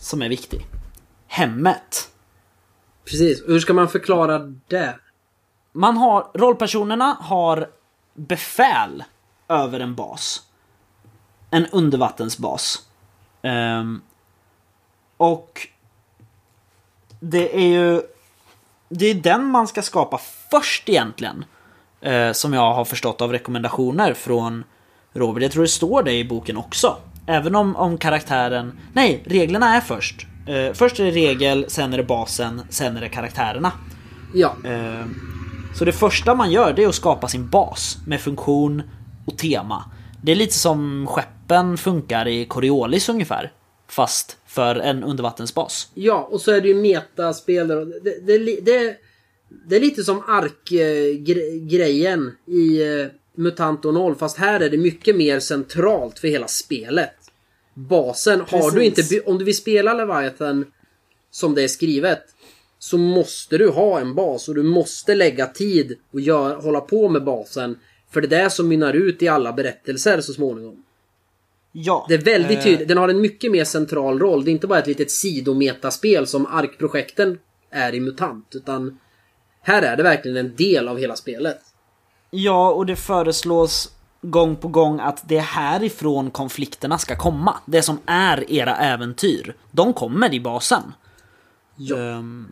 [0.00, 0.66] som är viktig.
[1.26, 2.10] Hemmet.
[3.04, 3.42] Precis.
[3.46, 4.98] Hur ska man förklara det?
[5.72, 7.70] Man har, rollpersonerna har
[8.14, 9.04] befäl
[9.48, 10.42] över en bas.
[11.50, 12.88] En undervattensbas.
[13.42, 14.00] Ehm,
[15.16, 15.68] och
[17.20, 18.02] det är ju
[18.88, 21.44] det är den man ska skapa först egentligen.
[22.00, 24.64] Eh, som jag har förstått av rekommendationer från
[25.12, 25.42] Robert.
[25.42, 26.96] Jag tror det står det i boken också.
[27.26, 28.78] Även om, om karaktären...
[28.92, 30.26] Nej, reglerna är först.
[30.46, 33.72] Eh, först är det regel, sen är det basen, sen är det karaktärerna.
[34.34, 34.54] Ja.
[34.64, 35.06] Eh,
[35.74, 38.82] så det första man gör det är att skapa sin bas med funktion
[39.26, 39.84] och tema.
[40.22, 43.52] Det är lite som skeppen funkar i Coriolis ungefär.
[43.88, 45.88] Fast för en undervattensbas.
[45.94, 47.68] Ja, och så är det ju metaspel.
[47.68, 48.96] Det, det, det, det,
[49.68, 54.14] det är lite som ark-grejen i eh, Mutant och Noll.
[54.14, 57.14] Fast här är det mycket mer centralt för hela spelet.
[57.74, 59.02] Basen, har du inte...
[59.02, 59.22] Precis.
[59.26, 60.66] Om du vill spela Leviathan
[61.30, 62.22] som det är skrivet.
[62.78, 67.08] Så måste du ha en bas och du måste lägga tid och gör, hålla på
[67.08, 67.78] med basen.
[68.10, 70.83] För det är det som mynnar ut i alla berättelser så småningom.
[71.76, 72.06] Ja.
[72.08, 72.88] Det är väldigt eh, tydligt.
[72.88, 74.44] Den har en mycket mer central roll.
[74.44, 77.38] Det är inte bara ett litet sidometaspel som arkprojekten
[77.70, 78.54] är i MUTANT.
[78.54, 78.98] Utan
[79.62, 81.58] här är det verkligen en del av hela spelet.
[82.30, 87.56] Ja, och det föreslås gång på gång att det är härifrån konflikterna ska komma.
[87.66, 89.56] Det som är era äventyr.
[89.70, 90.92] De kommer i basen.
[91.76, 91.96] Ja.
[91.96, 92.48] Ehm,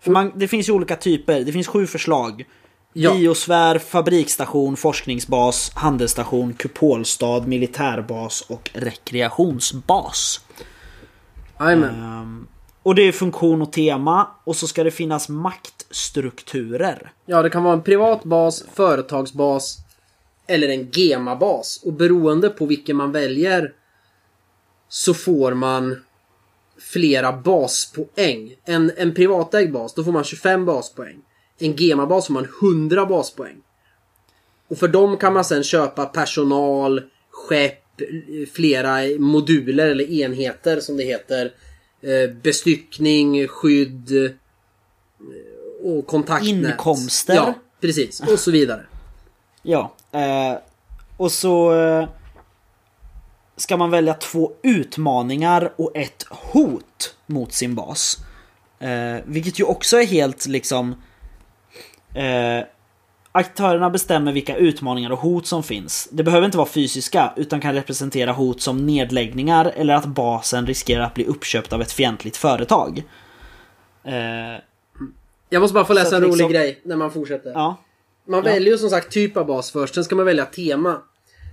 [0.00, 1.40] för man, det finns ju olika typer.
[1.40, 2.44] Det finns sju förslag.
[2.96, 3.14] Ja.
[3.14, 10.40] Biosfär, fabriksstation, forskningsbas, handelsstation, kupolstad, militärbas och rekreationsbas.
[11.60, 11.94] Jajamän.
[11.94, 12.46] Ehm,
[12.82, 14.28] och det är funktion och tema.
[14.44, 17.12] Och så ska det finnas maktstrukturer.
[17.26, 19.78] Ja, det kan vara en privat bas, företagsbas
[20.46, 21.80] eller en GEMA-bas.
[21.84, 23.72] Och beroende på vilken man väljer
[24.88, 26.02] så får man
[26.78, 28.54] flera baspoäng.
[28.64, 31.22] En, en privatägd bas, då får man 25 baspoäng.
[31.58, 33.56] En GEMA-bas får man 100 baspoäng.
[34.68, 37.80] Och för dem kan man sen köpa personal, skepp,
[38.52, 41.52] flera moduler eller enheter som det heter.
[42.00, 44.30] Eh, Bestyckning, skydd eh,
[45.82, 46.70] och kontaktnät.
[46.70, 47.34] Inkomster.
[47.34, 48.20] Ja, precis.
[48.20, 48.82] Och så vidare.
[49.62, 50.58] Ja, eh,
[51.16, 51.72] och så
[53.56, 58.18] ska man välja två utmaningar och ett hot mot sin bas.
[59.24, 60.94] Vilket ju också är helt liksom...
[62.14, 62.64] Eh,
[63.32, 66.08] aktörerna bestämmer vilka utmaningar och hot som finns.
[66.12, 71.02] Det behöver inte vara fysiska utan kan representera hot som nedläggningar eller att basen riskerar
[71.02, 73.02] att bli uppköpt av ett fientligt företag.
[74.04, 74.14] Eh,
[75.50, 77.50] Jag måste bara få läsa en rolig liksom- grej när man fortsätter.
[77.50, 77.76] ja,
[78.26, 78.52] Man Ja.
[78.52, 81.02] väljer ju som sagt typ av bas först, sen ska man välja tema.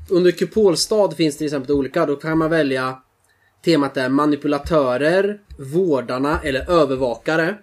[0.10, 2.98] Under Kupolstad finns till exempel olika, då kan man välja
[3.66, 5.40] Temat är manipulatörer,
[5.74, 7.56] vårdarna eller övervakare.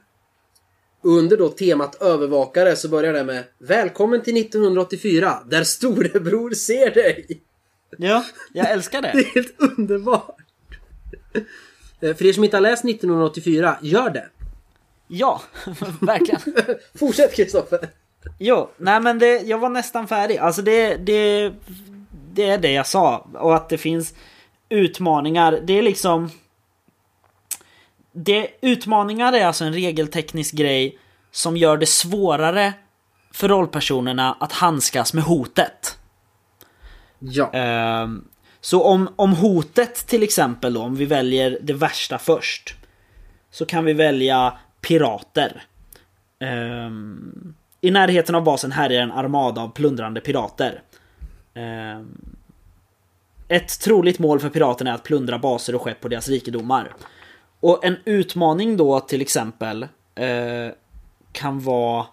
[1.03, 7.41] Under då temat övervakare så börjar det med Välkommen till 1984, där storebror ser dig!
[7.99, 9.19] ja, jag älskar Det det.
[9.19, 10.37] är helt underbart!
[12.01, 14.29] Eh, För er som inte har läst 1984, gör det!
[15.09, 15.43] Ja,
[16.01, 16.41] verkligen.
[16.99, 17.89] Fortsätt Kristoffer!
[18.39, 20.37] Jo, nej men det, jag var nästan färdig.
[20.37, 21.53] Alltså det, det,
[22.33, 23.29] det är det jag sa.
[23.35, 24.15] Och att det finns
[24.69, 25.61] utmaningar.
[25.65, 26.31] Det är liksom...
[28.21, 30.99] Det, utmaningar är alltså en regelteknisk grej
[31.31, 32.73] som gör det svårare
[33.33, 35.99] för rollpersonerna att handskas med hotet.
[37.19, 37.51] Ja.
[37.53, 38.25] Ehm,
[38.61, 42.75] så om, om hotet till exempel då, om vi väljer det värsta först.
[43.51, 45.63] Så kan vi välja pirater.
[46.41, 50.83] Ehm, I närheten av basen här är en armada av plundrande pirater.
[51.55, 52.35] Ehm,
[53.49, 56.93] ett troligt mål för piraterna är att plundra baser och skepp på deras rikedomar.
[57.61, 59.83] Och en utmaning då till exempel
[60.15, 60.73] eh,
[61.33, 62.07] kan vara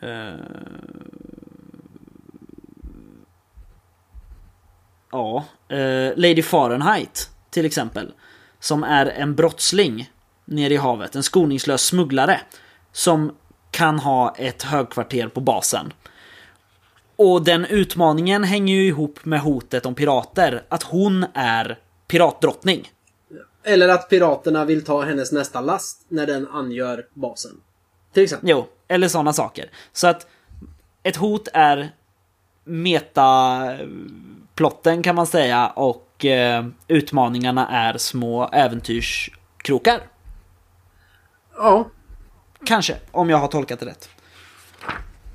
[0.00, 0.34] eh,
[5.12, 8.12] Ja, eh, Lady Fahrenheit till exempel.
[8.60, 10.10] Som är en brottsling
[10.44, 12.40] nere i havet, en skoningslös smugglare.
[12.92, 13.36] Som
[13.70, 15.92] kan ha ett högkvarter på basen.
[17.16, 20.64] Och den utmaningen hänger ju ihop med hotet om pirater.
[20.68, 21.78] Att hon är
[22.08, 22.90] piratdrottning.
[23.62, 27.60] Eller att piraterna vill ta hennes nästa last när den angör basen.
[28.12, 28.50] Till exempel.
[28.50, 29.70] Jo, eller sådana saker.
[29.92, 30.26] Så att
[31.02, 31.90] ett hot är
[32.64, 40.00] metaplotten kan man säga och eh, utmaningarna är små äventyrskrokar.
[41.56, 41.90] Ja,
[42.64, 44.08] Kanske, om jag har tolkat det rätt.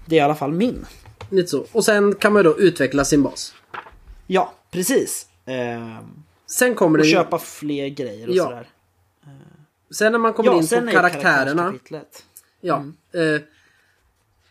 [0.05, 0.85] Det är i alla fall min.
[1.29, 1.65] lite så.
[1.71, 3.53] Och sen kan man då utveckla sin bas.
[4.27, 5.27] Ja, precis.
[5.45, 5.97] Eh,
[6.55, 7.13] Sen kommer det och ju...
[7.13, 8.43] köpa fler grejer och Ja.
[8.43, 8.69] sådär.
[9.91, 11.73] Sen när man kommer Ja, in på är karaktärerna.
[12.61, 12.85] Ja.
[13.13, 13.41] Eh,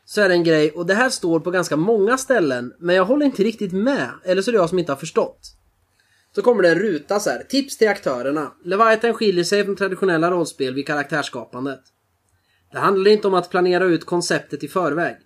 [0.05, 3.05] så är det en grej, och det här står på ganska många ställen, men jag
[3.05, 4.11] håller inte riktigt med.
[4.25, 5.41] Eller så är det jag som inte har förstått.
[6.35, 7.43] Så kommer det en ruta så här.
[7.49, 8.53] Tips till aktörerna.
[8.65, 11.81] Leviathan skiljer sig från traditionella rollspel vid karaktärsskapandet.
[12.73, 15.17] Det handlar inte om att planera ut konceptet i förväg.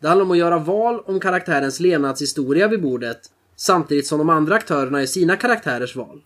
[0.00, 3.20] Det handlar om att göra val om karaktärens levnadshistoria vid bordet
[3.60, 6.22] samtidigt som de andra aktörerna är sina karaktärers val.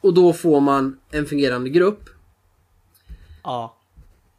[0.00, 2.08] Och då får man en fungerande grupp.
[3.42, 3.76] Ja.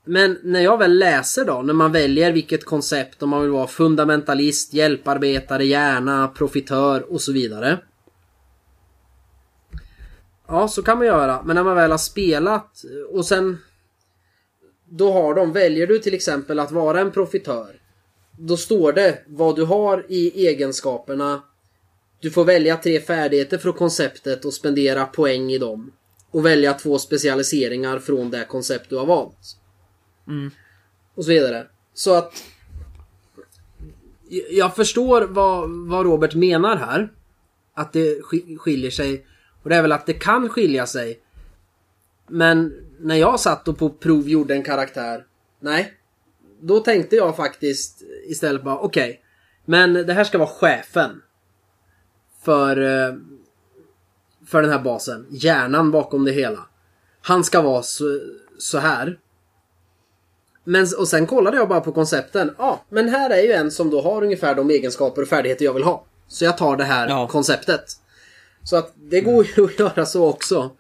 [0.05, 3.67] Men när jag väl läser då, när man väljer vilket koncept, om man vill vara
[3.67, 7.79] fundamentalist, hjälparbetare, hjärna, profitör och så vidare.
[10.47, 11.43] Ja, så kan man göra.
[11.43, 13.57] Men när man väl har spelat och sen...
[14.85, 17.82] Då har de, väljer du till exempel att vara en profitör.
[18.37, 21.43] Då står det vad du har i egenskaperna.
[22.19, 25.91] Du får välja tre färdigheter från konceptet och spendera poäng i dem.
[26.31, 29.57] Och välja två specialiseringar från det koncept du har valt.
[31.15, 31.67] Och så vidare.
[31.93, 32.43] Så att...
[34.49, 37.13] Jag förstår vad, vad Robert menar här.
[37.73, 39.25] Att det sk- skiljer sig.
[39.63, 41.19] Och det är väl att det kan skilja sig.
[42.27, 45.25] Men när jag satt och på prov gjorde en karaktär.
[45.59, 45.93] Nej.
[46.67, 49.21] Då tänkte jag faktiskt istället bara okej.
[49.65, 51.21] men det här ska vara chefen.
[52.43, 52.77] För...
[53.07, 53.13] eh,
[54.47, 55.25] För den här basen.
[55.29, 56.59] Hjärnan bakom det hela.
[57.21, 58.19] Han ska vara så,
[58.57, 59.19] så här.
[60.63, 62.55] Men, och sen kollade jag bara på koncepten.
[62.57, 65.73] Ja, men här är ju en som då har ungefär de egenskaper och färdigheter jag
[65.73, 66.05] vill ha.
[66.27, 67.27] Så jag tar det här Ja.
[67.27, 67.85] konceptet.
[68.63, 70.71] Så att det går ju att göra så också.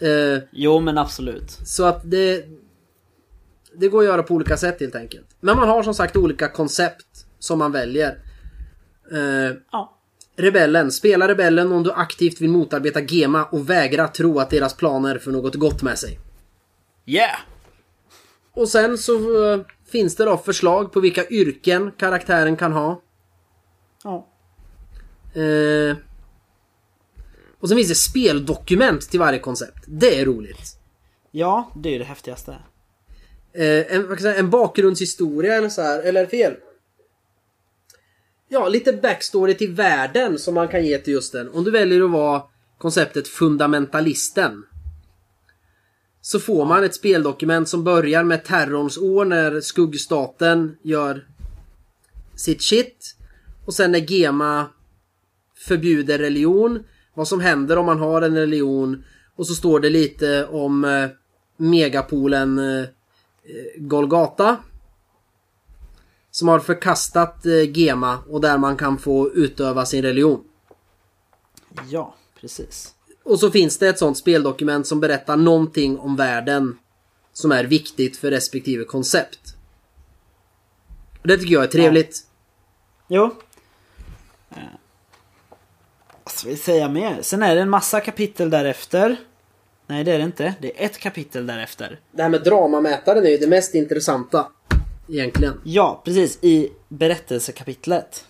[0.00, 1.50] Eh, Jo men absolut.
[1.64, 2.44] så att det...
[3.76, 5.26] Det går att göra på olika sätt helt enkelt.
[5.40, 8.18] Men man har som sagt olika koncept som man väljer.
[9.12, 9.96] Eh, Ja.
[10.36, 10.92] rebellen.
[10.92, 15.30] Spela rebellen om du aktivt vill motarbeta Gema och vägra tro att deras planer för
[15.30, 16.18] något gott med sig.
[17.06, 17.36] Yeah!
[18.52, 19.60] Och sen så eh,
[19.90, 23.02] finns det då förslag på vilka yrken karaktären kan ha.
[24.04, 24.26] Ja.
[25.40, 25.96] Eh,
[27.60, 29.84] och sen finns det speldokument till varje koncept.
[29.86, 30.78] Det är roligt.
[31.30, 32.56] Ja, det är ju det häftigaste.
[33.52, 36.54] Eh, en, en bakgrundshistoria eller så här, eller fel?
[38.48, 41.48] Ja, lite backstory till världen som man kan ge till just den.
[41.48, 42.42] Om du väljer att vara
[42.78, 44.64] konceptet fundamentalisten.
[46.20, 51.26] Så får man ett speldokument som börjar med terrorns år när skuggstaten gör
[52.36, 53.16] sitt shit.
[53.66, 54.66] Och sen när Gema
[55.56, 56.84] förbjuder religion.
[57.14, 59.04] Vad som händer om man har en religion.
[59.36, 61.08] Och så står det lite om eh,
[61.56, 62.88] megapolen eh,
[63.76, 64.56] Golgata.
[66.30, 70.44] Som har förkastat eh, Gema och där man kan få utöva sin religion.
[71.88, 72.94] Ja, precis.
[73.22, 76.78] Och så finns det ett sånt speldokument som berättar någonting om världen
[77.32, 79.54] som är viktigt för respektive koncept.
[81.22, 82.26] Det tycker jag är trevligt.
[83.08, 83.24] Jo.
[84.50, 84.56] Eh,
[86.24, 87.22] Vad ska vi säga mer?
[87.22, 89.16] Sen är det en massa kapitel därefter.
[89.90, 90.54] Nej, det är det inte.
[90.60, 92.00] Det är ett kapitel därefter.
[92.12, 94.48] Det här med dramamätaren är ju det mest intressanta.
[95.08, 95.60] Egentligen.
[95.64, 96.38] Ja, precis.
[96.44, 98.26] I berättelsekapitlet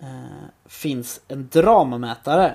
[0.00, 0.08] eh,
[0.66, 2.54] finns en dramamätare.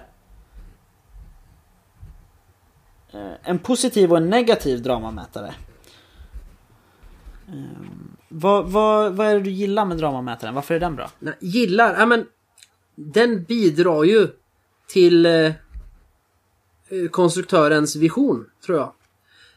[3.13, 5.55] Eh, en positiv och en negativ dramamätare.
[7.47, 7.53] Eh,
[8.29, 10.55] vad, vad, vad är det du gillar med dramamätaren?
[10.55, 11.09] Varför är den bra?
[11.19, 12.25] Nej, gillar, ja men
[12.95, 14.27] den bidrar ju
[14.87, 15.51] till eh,
[17.11, 18.93] konstruktörens vision, tror jag.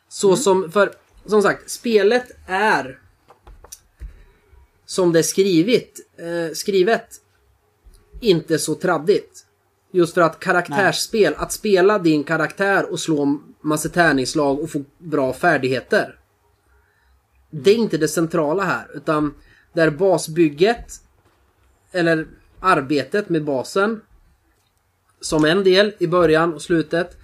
[0.08, 0.92] Så som, för
[1.26, 3.00] som sagt, spelet är
[4.86, 7.06] som det är skrivit, eh, skrivet
[8.20, 9.46] inte så traddigt.
[9.92, 15.32] Just för att karaktärsspel, att spela din karaktär och slå massa tärningsslag och få bra
[15.32, 16.18] färdigheter.
[17.50, 19.34] Det är inte det centrala här, utan
[19.72, 21.00] det är basbygget
[21.92, 22.26] eller
[22.60, 24.00] arbetet med basen
[25.20, 27.19] som en del i början och slutet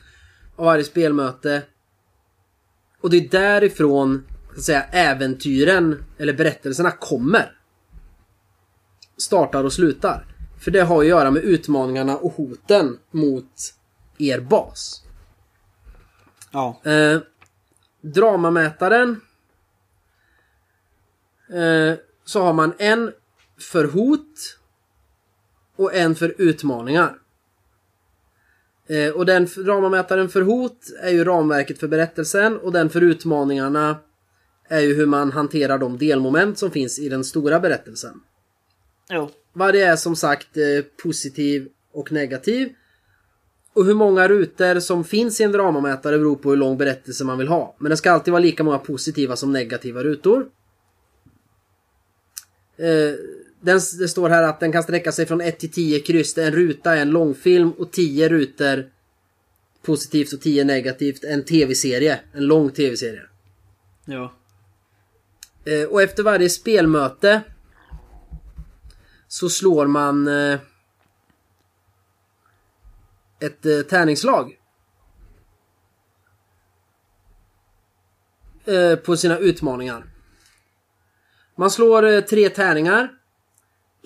[0.56, 1.62] av varje spelmöte.
[3.00, 7.58] Och det är därifrån så att säga, äventyren eller berättelserna kommer.
[9.16, 10.26] Startar och slutar.
[10.60, 13.74] För det har att göra med utmaningarna och hoten mot
[14.18, 15.02] er bas.
[16.50, 16.80] Ja.
[16.84, 17.20] Eh,
[18.00, 19.20] dramamätaren.
[21.48, 21.94] Eh,
[22.24, 23.12] så har man en
[23.58, 24.58] för hot
[25.76, 27.18] och en för utmaningar.
[28.88, 33.00] Eh, och den för- dramamätaren för hot är ju ramverket för berättelsen och den för
[33.00, 33.96] utmaningarna
[34.68, 38.20] är ju hur man hanterar de delmoment som finns i den stora berättelsen.
[39.10, 39.30] Jo.
[39.52, 42.72] Varje är som sagt eh, positiv och negativ.
[43.72, 47.38] Och hur många rutor som finns i en dramamätare beror på hur lång berättelse man
[47.38, 47.76] vill ha.
[47.78, 50.46] Men det ska alltid vara lika många positiva som negativa rutor.
[52.76, 53.14] Eh,
[53.60, 56.38] den, det står här att den kan sträcka sig från 1 till 10 kryss.
[56.38, 58.90] En ruta är en långfilm och 10 rutor
[59.82, 61.24] positivt och 10 negativt.
[61.24, 62.20] En tv-serie.
[62.32, 63.22] En lång tv-serie.
[64.04, 64.32] Ja.
[65.64, 67.42] Eh, och efter varje spelmöte
[69.28, 70.58] så slår man eh,
[73.40, 74.58] ett eh, tärningslag.
[79.04, 80.06] På sina utmaningar.
[81.56, 83.15] Man slår tre tärningar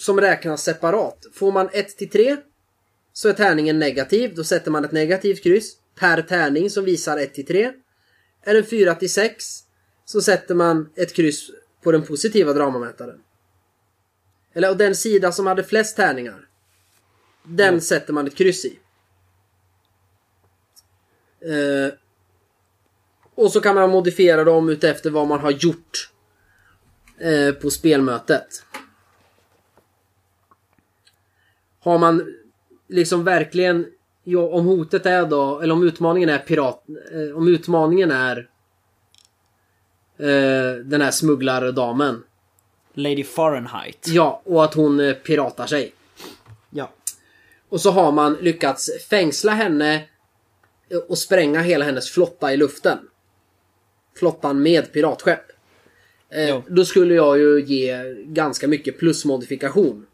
[0.01, 1.26] som räknas separat.
[1.32, 2.36] Får man 1 till 3
[3.12, 4.34] så är tärningen negativ.
[4.34, 7.72] Då sätter man ett negativt kryss per tärning som visar 1 till 3.
[8.42, 9.44] Är den 4 till 6
[10.05, 11.51] så sätter man ett kryss
[11.82, 13.20] på den positiva dramamätaren.
[14.55, 16.48] Eller och den sida som hade flest tärningar.
[17.44, 18.78] Den sätter man ett kryss i.
[21.40, 21.92] Eh,
[23.34, 26.12] och så kan man modifiera dem utefter vad man har gjort
[27.18, 28.62] eh, på spelmötet.
[31.81, 32.35] Har man
[32.89, 33.87] liksom verkligen
[34.24, 36.85] Ja, om hotet är då, eller om utmaningen är pirat...
[37.12, 38.49] Eh, om utmaningen är
[40.18, 42.22] eh, den här smugglardamen.
[42.95, 44.07] Lady Fahrenheit.
[44.09, 45.93] Ja, och att hon eh, piratar sig.
[46.70, 46.91] Ja.
[47.68, 49.95] Och så har man lyckats fängsla henne
[50.89, 52.99] eh, och spränga hela hennes flotta i luften.
[54.16, 55.45] Flottan med piratskepp.
[56.28, 60.07] Eh, då skulle jag ju ge ganska mycket plusmodifikation.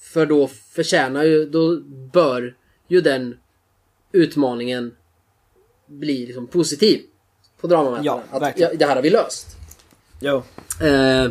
[0.00, 1.80] För då förtjänar ju, då
[2.12, 2.56] bör
[2.88, 3.36] ju den
[4.12, 4.96] utmaningen
[5.86, 7.00] bli liksom positiv.
[7.60, 8.22] På dramamätaren.
[8.30, 9.56] Ja, att ja, det här har vi löst.
[10.20, 10.42] Jo.
[10.82, 11.30] Eh,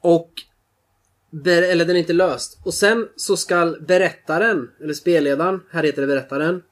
[0.00, 0.30] och...
[1.46, 2.58] Eller den är inte löst.
[2.64, 6.62] Och sen så ska berättaren, eller spelledaren, här heter det berättaren.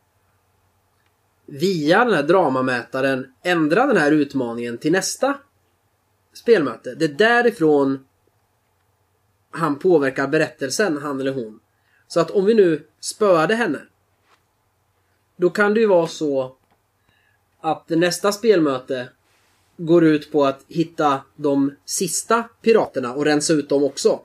[1.47, 5.39] Via den här dramamätaren ändra den här utmaningen till nästa
[6.35, 6.95] spelmöte.
[6.95, 8.05] Det är därifrån
[9.57, 11.61] han påverkar berättelsen, han eller hon.
[12.09, 13.81] Så att om vi nu spöade henne.
[15.37, 16.57] Då kan det ju vara så
[17.61, 19.09] att nästa spelmöte
[19.77, 24.21] går ut på att hitta de sista piraterna och rensa ut dem också.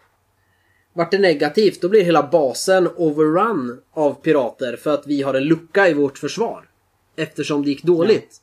[0.94, 5.44] Vart det negativt, då blir hela basen overrun av pirater för att vi har en
[5.44, 6.70] lucka i vårt försvar.
[7.16, 8.42] Eftersom det gick dåligt.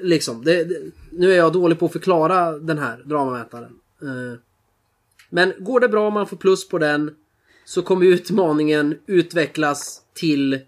[0.00, 3.78] Liksom, det, det, nu är jag dålig på att förklara den här dramamätaren.
[4.02, 4.34] Uh,
[5.30, 7.14] men går det bra, man får plus på den,
[7.64, 10.60] så kommer utmaningen utvecklas till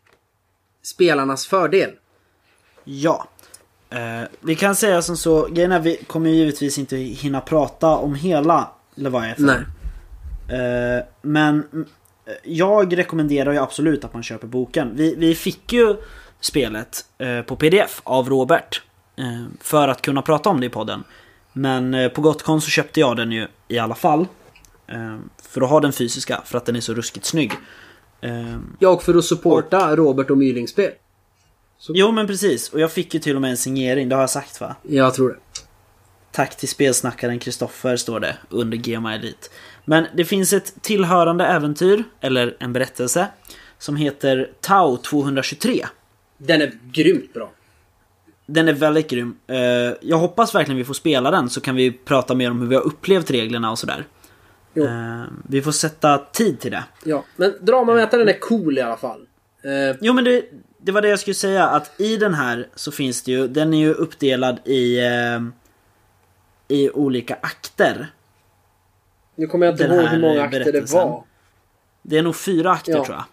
[0.83, 1.91] spelarnas fördel.
[2.85, 3.29] Ja.
[3.91, 8.15] Eh, vi kan säga som så, grejen är vi kommer givetvis inte hinna prata om
[8.15, 9.65] hela Leviathan.
[10.49, 10.59] Nej.
[10.61, 11.87] Eh, men mm,
[12.45, 14.97] jag rekommenderar ju absolut att man köper boken.
[14.97, 15.97] Vi, vi fick ju
[16.41, 18.83] spelet eh, på pdf av Robert.
[19.17, 21.05] Eh, för att kunna prata om det i podden.
[21.53, 24.27] Men eh, på Gotcon så köpte jag den ju i alla fall.
[24.89, 27.53] Eh, för att ha den fysiska, för att den är så ruskigt snygg.
[28.21, 30.91] Eh, Ja, och för att supporta Robert och Mylingspel.
[31.89, 34.31] jo men precis, och jag fick ju till och med en signering, det har jag
[34.31, 34.77] sagt va?
[34.83, 35.37] Jag tror det.
[36.33, 39.49] Tack till spelsnackaren Kristoffer står det under GMA Elite.
[39.85, 43.27] Men det finns ett tillhörande äventyr, eller en berättelse,
[43.79, 45.87] som heter Tau 223.
[46.39, 47.51] Den är grymt bra.
[48.47, 49.37] Den är väldigt grym.
[49.47, 49.57] Eh,
[50.01, 52.75] Jag hoppas verkligen vi får spela den så kan vi prata mer om hur vi
[52.75, 54.07] har upplevt reglerna och sådär.
[54.79, 54.85] Jo.
[54.85, 56.85] Eh, Vi får sätta tid till det.
[57.05, 59.21] Ja, men dramamätaren är cool i alla fall.
[59.65, 60.45] Eh, Jo men det,
[60.79, 63.75] det var det jag skulle säga att i den här så finns det ju, den
[63.75, 65.41] är ju uppdelad i eh,
[66.69, 68.07] i olika akter.
[69.35, 71.25] nu kommer jag inte ihåg hur många akter det var.
[72.03, 73.05] Det är nog fyra akter Ja.
[73.05, 73.25] tror jag.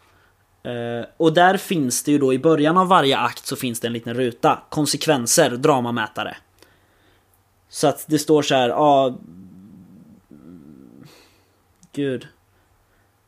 [1.18, 3.94] Och där finns det ju då i början av varje akt så finns det en
[3.94, 4.60] liten ruta.
[4.70, 6.38] Konsekvenser, dramamätare.
[7.70, 9.18] Så att det står så här, ja...
[11.96, 12.28] gud.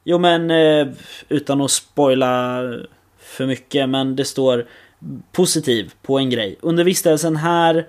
[0.04, 0.88] Jo men, eh,
[1.30, 2.62] utan att spoila
[3.18, 4.68] för mycket, men det står
[5.32, 6.58] positiv på en grej.
[6.62, 7.88] Under vistelsen här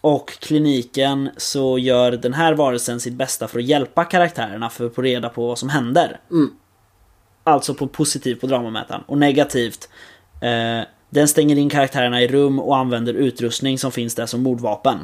[0.00, 4.94] och kliniken så gör den här varelsen sitt bästa för att hjälpa karaktärerna för att
[4.94, 6.20] få reda på vad som händer.
[6.30, 6.50] Mm.
[7.44, 9.02] Alltså på positivt på dramamätaren.
[9.06, 9.88] Och negativt.
[10.40, 14.98] Eh, den stänger in karaktärerna i rum och använder utrustning som finns där som mordvapen.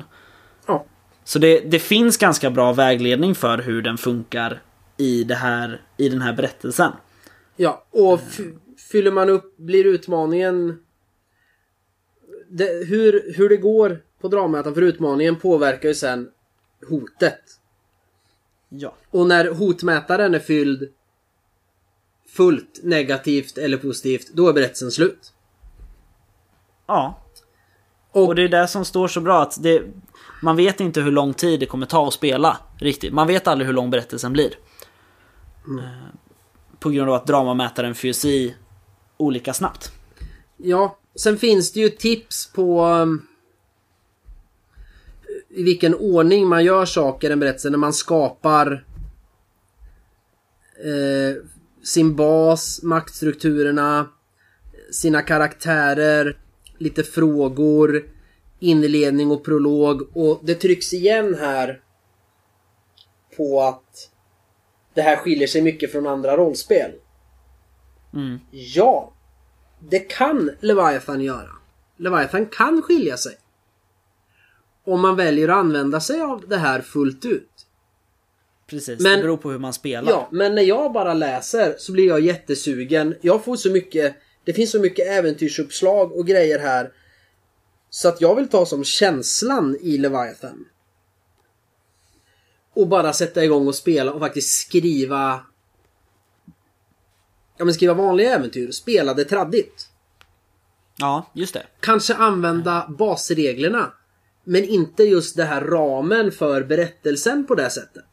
[0.67, 0.85] Ja.
[1.25, 4.61] Så det, det finns ganska bra vägledning för hur den funkar
[4.97, 6.93] i, det här, i den här berättelsen.
[7.57, 8.41] Ja, och f-
[8.91, 10.79] fyller man upp, blir utmaningen...
[12.49, 16.29] Det, hur, hur det går på dramamätaren för utmaningen påverkar ju sen
[16.89, 17.41] hotet.
[18.69, 18.95] Ja.
[19.11, 20.89] Och när hotmätaren är fylld
[22.29, 25.33] fullt negativt eller positivt, då är berättelsen slut.
[26.87, 27.23] Ja.
[28.11, 29.83] Och- Och det är det som står så bra att det,
[30.43, 32.57] man vet inte hur lång tid det kommer ta att spela.
[32.79, 33.13] Riktigt.
[33.13, 34.55] Man vet aldrig hur lång berättelsen blir.
[35.67, 35.85] Mm.
[36.79, 38.55] På grund av att dramamätaren fylls i
[39.17, 39.93] olika snabbt.
[40.57, 43.27] Ja, sen finns det ju tips på um,
[45.49, 48.85] i vilken ordning man gör saker i en berättelse när man skapar
[50.85, 51.43] eh,
[51.83, 54.09] sin bas, maktstrukturerna,
[54.91, 56.39] sina karaktärer,
[56.79, 58.05] lite frågor,
[58.59, 61.81] inledning och prolog och det trycks igen här
[63.37, 64.11] på att
[64.97, 66.93] det här skiljer sig mycket från andra rollspel.
[68.15, 68.39] Mm.
[68.51, 69.13] Ja,
[69.91, 71.51] det kan Leviathan göra.
[71.97, 73.37] Leviathan kan skilja sig.
[74.85, 77.67] Om man väljer att använda sig av det här fullt ut.
[78.67, 80.11] Precis, Men- det beror på hur man spelar.
[80.13, 83.15] Ja, men när jag bara läser så blir jag jättesugen.
[83.21, 86.93] Jag får så mycket, det finns så mycket äventyrsuppslag och grejer här.
[87.91, 90.65] Så att jag vill ta som känslan i Leviathan.
[92.77, 95.41] Och bara sätta igång och spela och faktiskt skriva...
[97.59, 99.89] Ja men skriva vanliga äventyr, spela det traddigt.
[100.97, 101.63] ja, just det.
[101.81, 103.93] Kanske använda basreglerna.
[104.45, 108.05] Men inte just det här ramen för berättelsen på det sättet.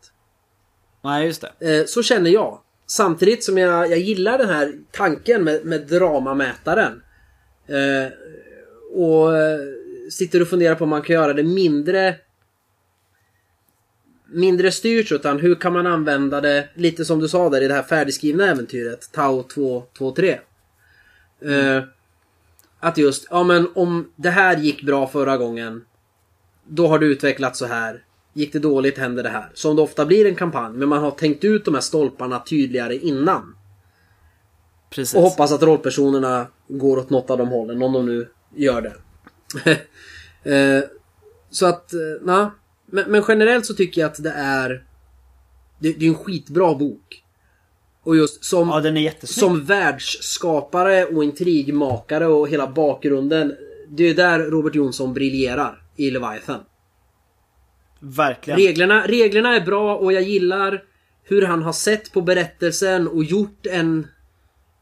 [1.03, 1.79] Nej, just det.
[1.79, 2.59] Eh, så känner jag.
[2.87, 7.01] Samtidigt som jag, jag gillar den här tanken med, med dramamätaren.
[7.67, 8.11] Eh,
[8.93, 9.59] och eh,
[10.11, 12.15] sitter och funderar på om man kan göra det mindre
[14.33, 17.73] mindre styrt utan hur kan man använda det lite som du sa där i det
[17.73, 20.39] här färdigskrivna äventyret Tau 223.
[21.41, 21.83] Eh,
[22.79, 25.85] att just, ja men om det här gick bra förra gången
[26.67, 28.03] då har du utvecklat så här.
[28.33, 29.51] Gick det dåligt händer det här.
[29.53, 32.97] Som det ofta blir en kampanj, men man har tänkt ut de här stolparna tydligare
[32.97, 33.55] innan.
[34.89, 35.15] Precis.
[35.15, 38.93] Och hoppas att rollpersonerna går åt något av de hållen, om de nu gör det.
[40.45, 40.83] Eh,
[41.49, 42.51] så att, eh, na.
[42.93, 44.83] Men, men generellt så tycker jag att det är...
[45.79, 47.23] Det, det är en skitbra bok.
[48.03, 48.69] Och just som...
[48.69, 49.43] Ja, den är jättesnygg.
[49.43, 53.55] Som världsskapare och intrigmakare och hela bakgrunden.
[53.89, 56.59] Det är där Robert Jonsson briljerar i Leviathan.
[57.99, 58.59] Verkligen.
[58.59, 60.83] Reglerna, reglerna är bra och jag gillar
[61.23, 64.07] hur han har sett på berättelsen och gjort en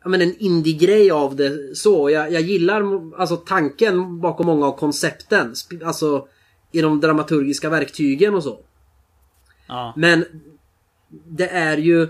[0.04, 2.10] ja, men en indie-grej av det så.
[2.10, 2.84] Jag, jag gillar
[3.18, 5.54] alltså tanken bakom många av koncepten.
[5.86, 6.28] Alltså
[6.72, 8.60] i de dramaturgiska verktygen och så.
[9.68, 9.94] Ja.
[9.98, 10.26] Men
[11.10, 12.08] det är ju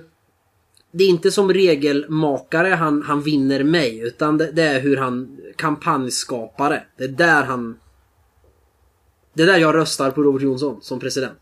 [0.92, 5.38] det är inte som regelmakare han, han vinner mig utan det, det är hur han
[5.56, 6.84] kampanjskapare.
[6.98, 7.80] Det är där han...
[9.34, 11.40] Det är där jag röstar på Robert Jonsson som president.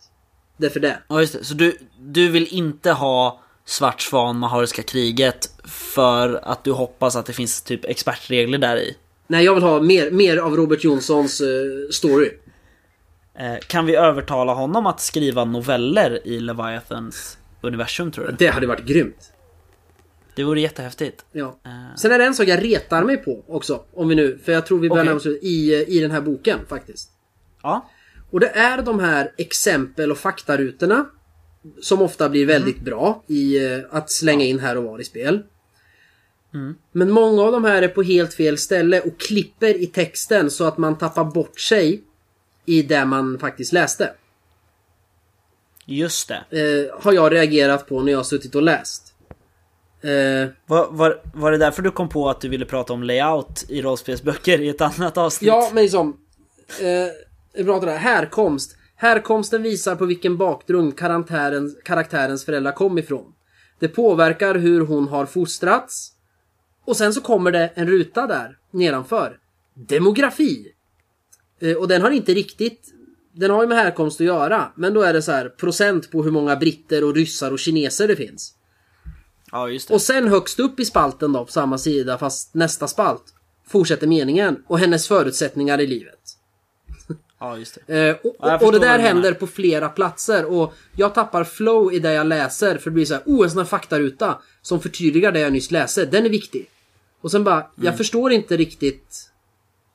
[0.57, 0.99] Det är för det.
[1.07, 1.43] ja, just det.
[1.43, 7.25] Så du, du vill inte ha Svart Svan, Mahariska kriget för att du hoppas att
[7.25, 8.95] det finns typ expertregler där i?
[9.27, 11.47] Nej, jag vill ha mer, mer av Robert Jonssons eh,
[11.91, 12.31] story.
[13.39, 18.35] Eh, kan vi övertala honom att skriva noveller i Leviathans universum tror du?
[18.39, 19.33] Det hade varit grymt.
[20.35, 21.25] Det vore jättehäftigt.
[21.31, 21.59] Ja.
[21.65, 23.83] Eh, Sen är det en sak jag retar mig på också.
[23.93, 25.07] Om vi nu, för jag tror vi börjar Okej.
[25.09, 27.09] närma oss ut i, i den här boken faktiskt.
[27.63, 27.89] ja.
[28.31, 31.05] Och det är de här exempel och faktarutorna.
[31.81, 35.43] Som ofta blir väldigt bra i eh, att slänga in här och var i spel.
[36.91, 40.63] Men många av de här är på helt fel ställe och klipper i texten så
[40.63, 42.03] att man tappar bort sig
[42.69, 44.13] i det man faktiskt läste.
[45.85, 46.43] Just det.
[46.61, 49.13] Eh, har jag reagerat på när jag har suttit och läst.
[50.01, 53.65] Eh, Var, var, var det därför du kom på att du ville prata om layout
[53.69, 55.47] i rollspelsböcker i ett annat avsnitt?
[55.47, 56.17] Ja, men liksom...
[56.79, 57.07] Eh,
[57.53, 57.97] vi pratar där.
[57.97, 58.75] Härkomst.
[58.95, 63.33] Härkomsten visar på vilken bakgrund karaktären, karaktärens föräldrar kom ifrån.
[63.79, 66.11] Det påverkar hur hon har fostrats.
[66.85, 69.37] Och sen så kommer det en ruta där nedanför.
[69.73, 70.73] Demografi.
[71.59, 72.93] Eh, och den har inte riktigt...
[73.31, 74.71] Den har ju med härkomst att göra.
[74.75, 78.07] Men då är det så här procent på hur många britter och ryssar och kineser
[78.07, 78.53] det finns.
[79.51, 79.93] Ja, just det.
[79.93, 83.23] Och sen högst upp i spalten då på samma sida fast nästa spalt
[83.67, 86.19] fortsätter meningen och hennes förutsättningar i livet.
[87.39, 87.93] Ja, just det.
[88.09, 91.99] Eh, och, Ja, och, det där händer på flera platser och jag tappar flow i
[91.99, 95.31] det jag läser för det blir så här, oh en sån här faktaruta som förtydligar
[95.31, 96.69] det jag nyss läste, den är viktig.
[97.21, 97.71] Och sen bara, Mm.
[97.75, 99.25] jag förstår inte riktigt.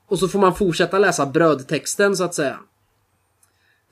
[0.07, 2.59] Och så får man fortsätta läsa brödtexten så att säga.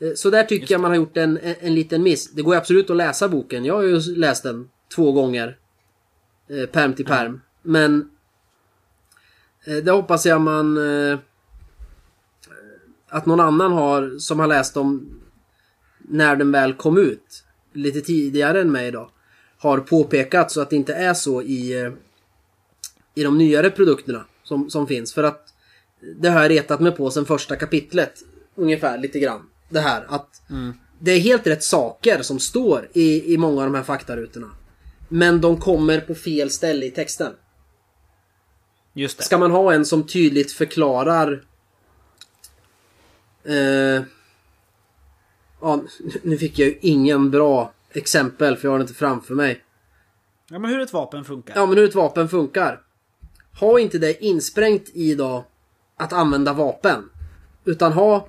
[0.01, 2.31] Eh, Så där tycker jag man har gjort en, en, en liten miss.
[2.31, 3.65] Det går ju absolut att läsa boken.
[3.65, 5.59] Jag har ju läst den två gånger.
[6.49, 7.41] Eh, perm till perm.
[7.63, 8.11] Men
[9.65, 10.77] eh, det hoppas jag man...
[11.11, 11.19] Eh,
[13.09, 15.21] att någon annan har, som har läst dem
[15.99, 19.11] när den väl kom ut, lite tidigare än mig då,
[19.59, 21.93] har påpekat så att det inte är så i, eh,
[23.15, 25.15] i de nyare produkterna som, som finns.
[25.15, 25.52] För att
[26.17, 28.23] det har jag retat mig på sen första kapitlet,
[28.55, 29.43] ungefär lite grann.
[29.69, 30.43] Det här att
[30.99, 34.51] det är helt rätt saker som står i, i många av de här faktarutorna.
[35.09, 37.33] Men de kommer på fel ställe i texten.
[38.93, 39.25] Just det.
[39.25, 41.45] Ska man ha en som tydligt förklarar...
[43.45, 44.03] Eh,
[45.61, 45.83] ja,
[46.23, 49.65] nu fick jag ju ingen bra exempel för jag har det inte framför mig.
[50.51, 51.55] Ja, men hur ett vapen funkar.
[51.57, 52.81] Ja, men hur ett vapen funkar.
[53.61, 55.45] Ha inte det insprängt i då
[56.03, 57.11] att använda vapen.
[57.65, 58.29] Utan ha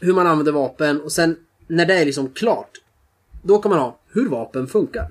[0.00, 1.36] hur man använder vapen och sen
[1.66, 2.70] när det är liksom klart.
[3.42, 5.10] Då kan man ha hur vapen funkar.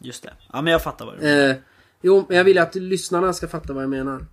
[0.00, 0.32] Just det.
[0.52, 1.50] Ja, men jag fattar vad du menar.
[1.50, 1.56] Eh,
[2.02, 4.26] jo, men jag vill att lyssnarna ska fatta vad jag menar.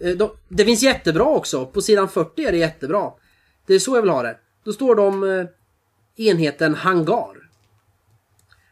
[0.00, 1.66] Eh, då, det finns jättebra också.
[1.66, 3.10] På sidan 40 är det jättebra.
[3.66, 4.36] Det är så jag vill ha det.
[4.64, 5.46] Då står det om eh,
[6.26, 7.50] enheten hangar.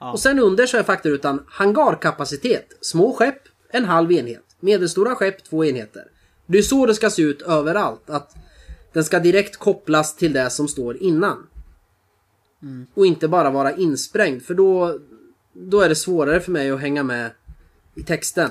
[0.00, 0.12] Ja.
[0.12, 2.66] Och sen under så är faktarutan hangarkapacitet.
[2.80, 4.56] Små skepp, en halv enhet.
[4.60, 6.04] Medelstora skepp, två enheter.
[6.50, 8.10] Det är så det ska se ut överallt.
[8.10, 8.36] Att
[8.92, 11.46] den ska direkt kopplas till det som står innan.
[12.94, 14.98] Och inte bara vara insprängd för då,
[15.52, 17.30] då är det svårare för mig att hänga med
[17.94, 18.50] i texten.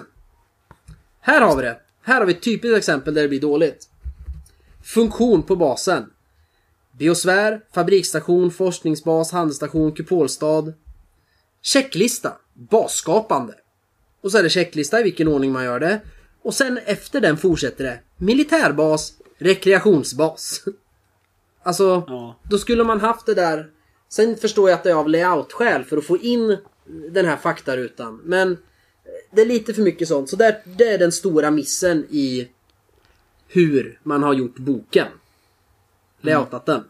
[1.20, 1.80] Här har vi det.
[2.02, 3.90] Här har vi ett typiskt exempel där det blir dåligt.
[4.84, 6.06] Funktion på basen.
[7.00, 10.74] Biosfär, fabriksstation, forskningsbas, handelsstation, kupolstad.
[11.62, 12.34] Checklista.
[12.54, 13.54] Basskapande.
[14.22, 16.02] Och så är det checklista i vilken ordning man gör det.
[16.42, 18.00] Och sen efter den fortsätter det.
[18.18, 20.64] Militärbas, rekreationsbas.
[21.64, 22.36] Alltså, Ja.
[22.44, 23.70] då skulle man haft det där.
[24.10, 26.58] Sen förstår jag att det är av layout-skäl för att få in
[27.10, 28.22] den här faktarutan.
[28.24, 28.58] Men
[29.32, 30.30] det är lite för mycket sånt.
[30.30, 32.50] Så där, det är den stora missen i
[33.48, 35.08] hur man har gjort boken.
[36.22, 36.84] Layoutat den.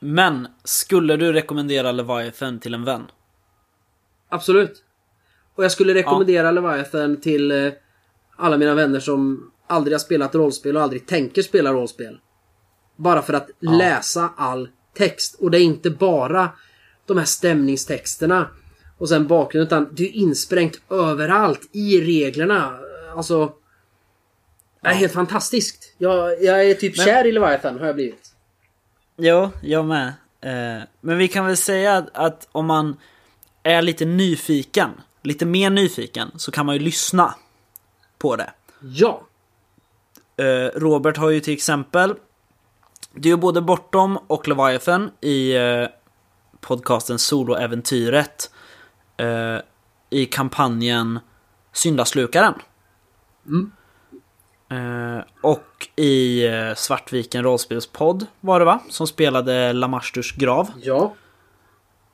[0.00, 3.02] Men, skulle du rekommendera Leviathan till en vän?
[4.28, 4.83] Absolut.
[5.54, 7.72] Och jag skulle rekommendera Leviathan till eh,
[8.36, 12.18] alla mina vänner som aldrig har spelat rollspel och aldrig tänker spela rollspel.
[12.96, 15.34] Bara för att läsa all text.
[15.40, 16.50] Och det är inte bara
[17.06, 18.48] de här stämningstexterna
[18.98, 22.78] och sen bakgrunden utan det är insprängt överallt i reglerna.
[23.16, 23.52] Alltså...
[24.82, 25.94] Det är helt fantastiskt.
[25.98, 28.30] Jag, jag är typ Men- kär i Leviathan har jag blivit.
[29.16, 30.12] Jo, jag med.
[30.40, 32.96] Eh, men vi kan väl säga att, att om man
[33.62, 34.90] är lite nyfiken,
[35.24, 37.34] lite mer nyfiken, så kan man ju lyssna
[38.18, 38.52] på det.
[38.80, 39.22] Ja.
[40.36, 42.14] Eh, Robert har ju till exempel,
[43.12, 45.86] det är ju både Bortom och Leviathan i eh,
[46.60, 48.50] podcasten Soloäventyret
[49.16, 49.58] eh,
[50.10, 51.20] i kampanjen
[51.72, 52.54] Syndaslukaren.
[53.46, 53.72] Mm.
[55.40, 56.42] Och i
[56.76, 58.80] Svartviken rollspelspodd var det va?
[58.88, 60.70] Som spelade Lamasturs grav.
[60.82, 61.14] Ja.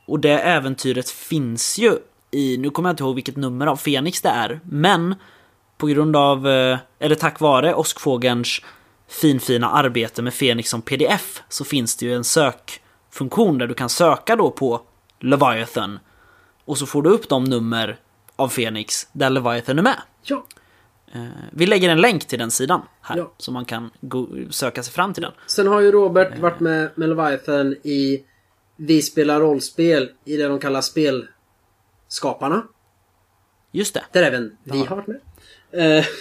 [0.07, 1.99] Och det äventyret finns ju
[2.31, 5.15] i, nu kommer jag inte ihåg vilket nummer av Fenix det är, men
[5.79, 8.61] på grund av, eh, eller tack vare Åskfågelns
[9.09, 13.89] finfina arbete med Fenix som pdf så finns det ju en sökfunktion där du kan
[13.89, 14.81] söka då på
[15.21, 15.99] Leviathan
[16.65, 17.99] och så får du upp de nummer
[18.37, 20.01] av Fenix där Leviathan är med.
[20.23, 20.45] Ja.
[21.13, 21.21] Eh,
[21.53, 23.33] Vi lägger en länk till den sidan här Ja.
[23.39, 25.33] så man kan gå, söka sig fram till den.
[25.47, 28.25] Sen har ju Robert varit med med Leviathan i
[28.77, 30.81] Vi spelar rollspel i det de kallar
[32.11, 32.67] Spelskaparna.
[33.73, 34.05] Just det.
[34.13, 34.87] Där även vi Ja.
[34.87, 35.21] har varit med.
[35.99, 36.05] Eh,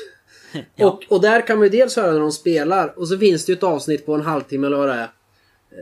[0.76, 0.88] Ja.
[0.88, 3.52] och, och där kan man ju dels höra när de spelar och så finns det
[3.52, 5.10] ju ett avsnitt på en halvtimme eller vad det är.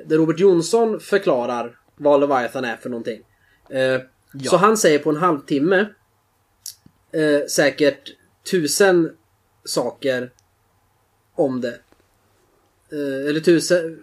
[0.06, 3.22] Där Robert Jonsson förklarar vad Leviathan är för någonting.
[3.70, 4.02] Eh,
[4.50, 5.80] Så han säger på en halvtimme
[7.12, 8.16] eh, säkert
[8.52, 9.12] tusen
[9.66, 10.32] saker
[11.36, 11.80] om det.
[12.92, 14.00] Eh, eller tusen,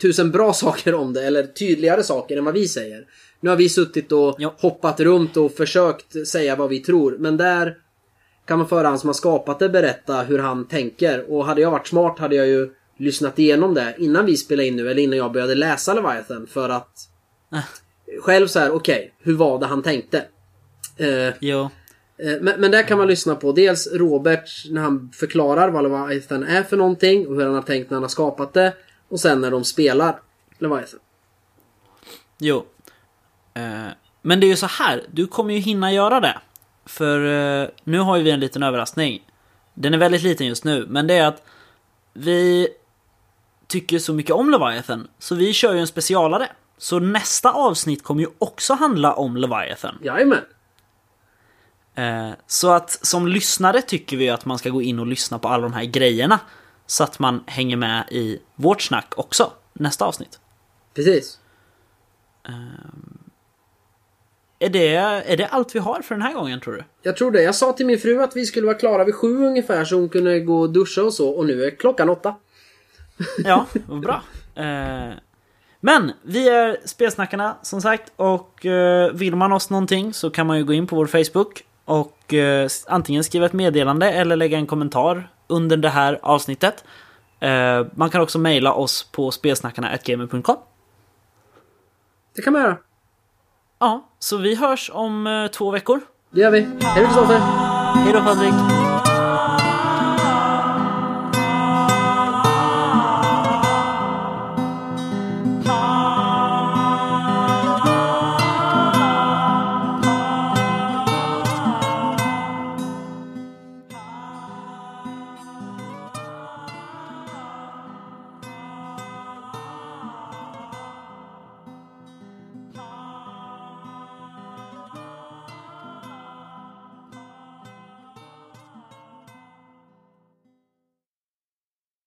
[0.00, 3.06] tusen bra saker om det, eller tydligare saker än vad vi säger.
[3.40, 4.54] Nu har vi suttit och Ja.
[4.58, 7.76] hoppat runt och försökt säga vad vi tror, men där
[8.46, 11.30] kan man föra han som har skapat det berätta hur han tänker.
[11.32, 14.76] Och hade jag varit smart hade jag ju lyssnat igenom det innan vi spelade in
[14.76, 17.08] nu, eller innan jag började läsa Leviathan för att
[17.52, 17.60] Äh.
[18.22, 20.24] själv så här, okej, hur var det han tänkte?
[20.96, 21.60] Eh, Jo.
[22.18, 26.42] Eh, Men, men där kan man lyssna på dels Robert när han förklarar vad Leviathan
[26.42, 28.72] är för någonting och hur han har tänkt när han har skapat det.
[29.08, 30.20] Och sen när de spelar
[30.58, 31.00] Leviathan.
[32.38, 32.64] Jo.
[33.54, 33.86] Eh,
[34.22, 36.38] men det är ju så här, du kommer ju hinna göra det.
[36.86, 37.26] För
[37.62, 39.22] eh, nu har ju vi en liten överraskning.
[39.74, 41.42] Den är väldigt liten just nu, men det är att
[42.12, 42.68] vi
[43.66, 46.48] tycker så mycket om Leviathan, så vi kör ju en specialare.
[46.78, 49.98] Så nästa avsnitt kommer ju också handla om Leviathan.
[50.02, 50.44] Jajamän!
[51.94, 55.48] Eh, så att som lyssnare tycker vi att man ska gå in och lyssna på
[55.48, 56.40] alla de här grejerna.
[56.86, 60.40] Så att man hänger med i vårt snack också, nästa avsnitt.
[60.94, 61.38] Precis.
[64.60, 66.84] Är det, är det allt vi har för den här gången tror du?
[67.02, 67.42] Jag tror det.
[67.42, 70.08] Jag sa till min fru att vi skulle vara klara vid sju ungefär så hon
[70.08, 71.30] kunde gå och duscha och så.
[71.30, 72.34] Och nu är klockan åtta.
[73.44, 74.22] Ja, vad bra.
[74.54, 75.12] Eh,
[75.80, 80.58] men vi är Spelsnackarna som sagt och eh, vill man oss någonting så kan man
[80.58, 84.66] ju gå in på vår Facebook och eh, antingen skriva ett meddelande eller lägga en
[84.66, 86.84] kommentar under det här avsnittet.
[87.94, 90.56] Man kan också mejla oss på spelsnackarna.gamer.com.
[92.36, 92.76] Det kan man göra.
[93.80, 96.00] Ja, så vi hörs om eh, två veckor.
[96.30, 96.60] Det gör vi.
[96.60, 97.38] Hej då Kristoffer!
[97.94, 98.87] Hej då Fredrik!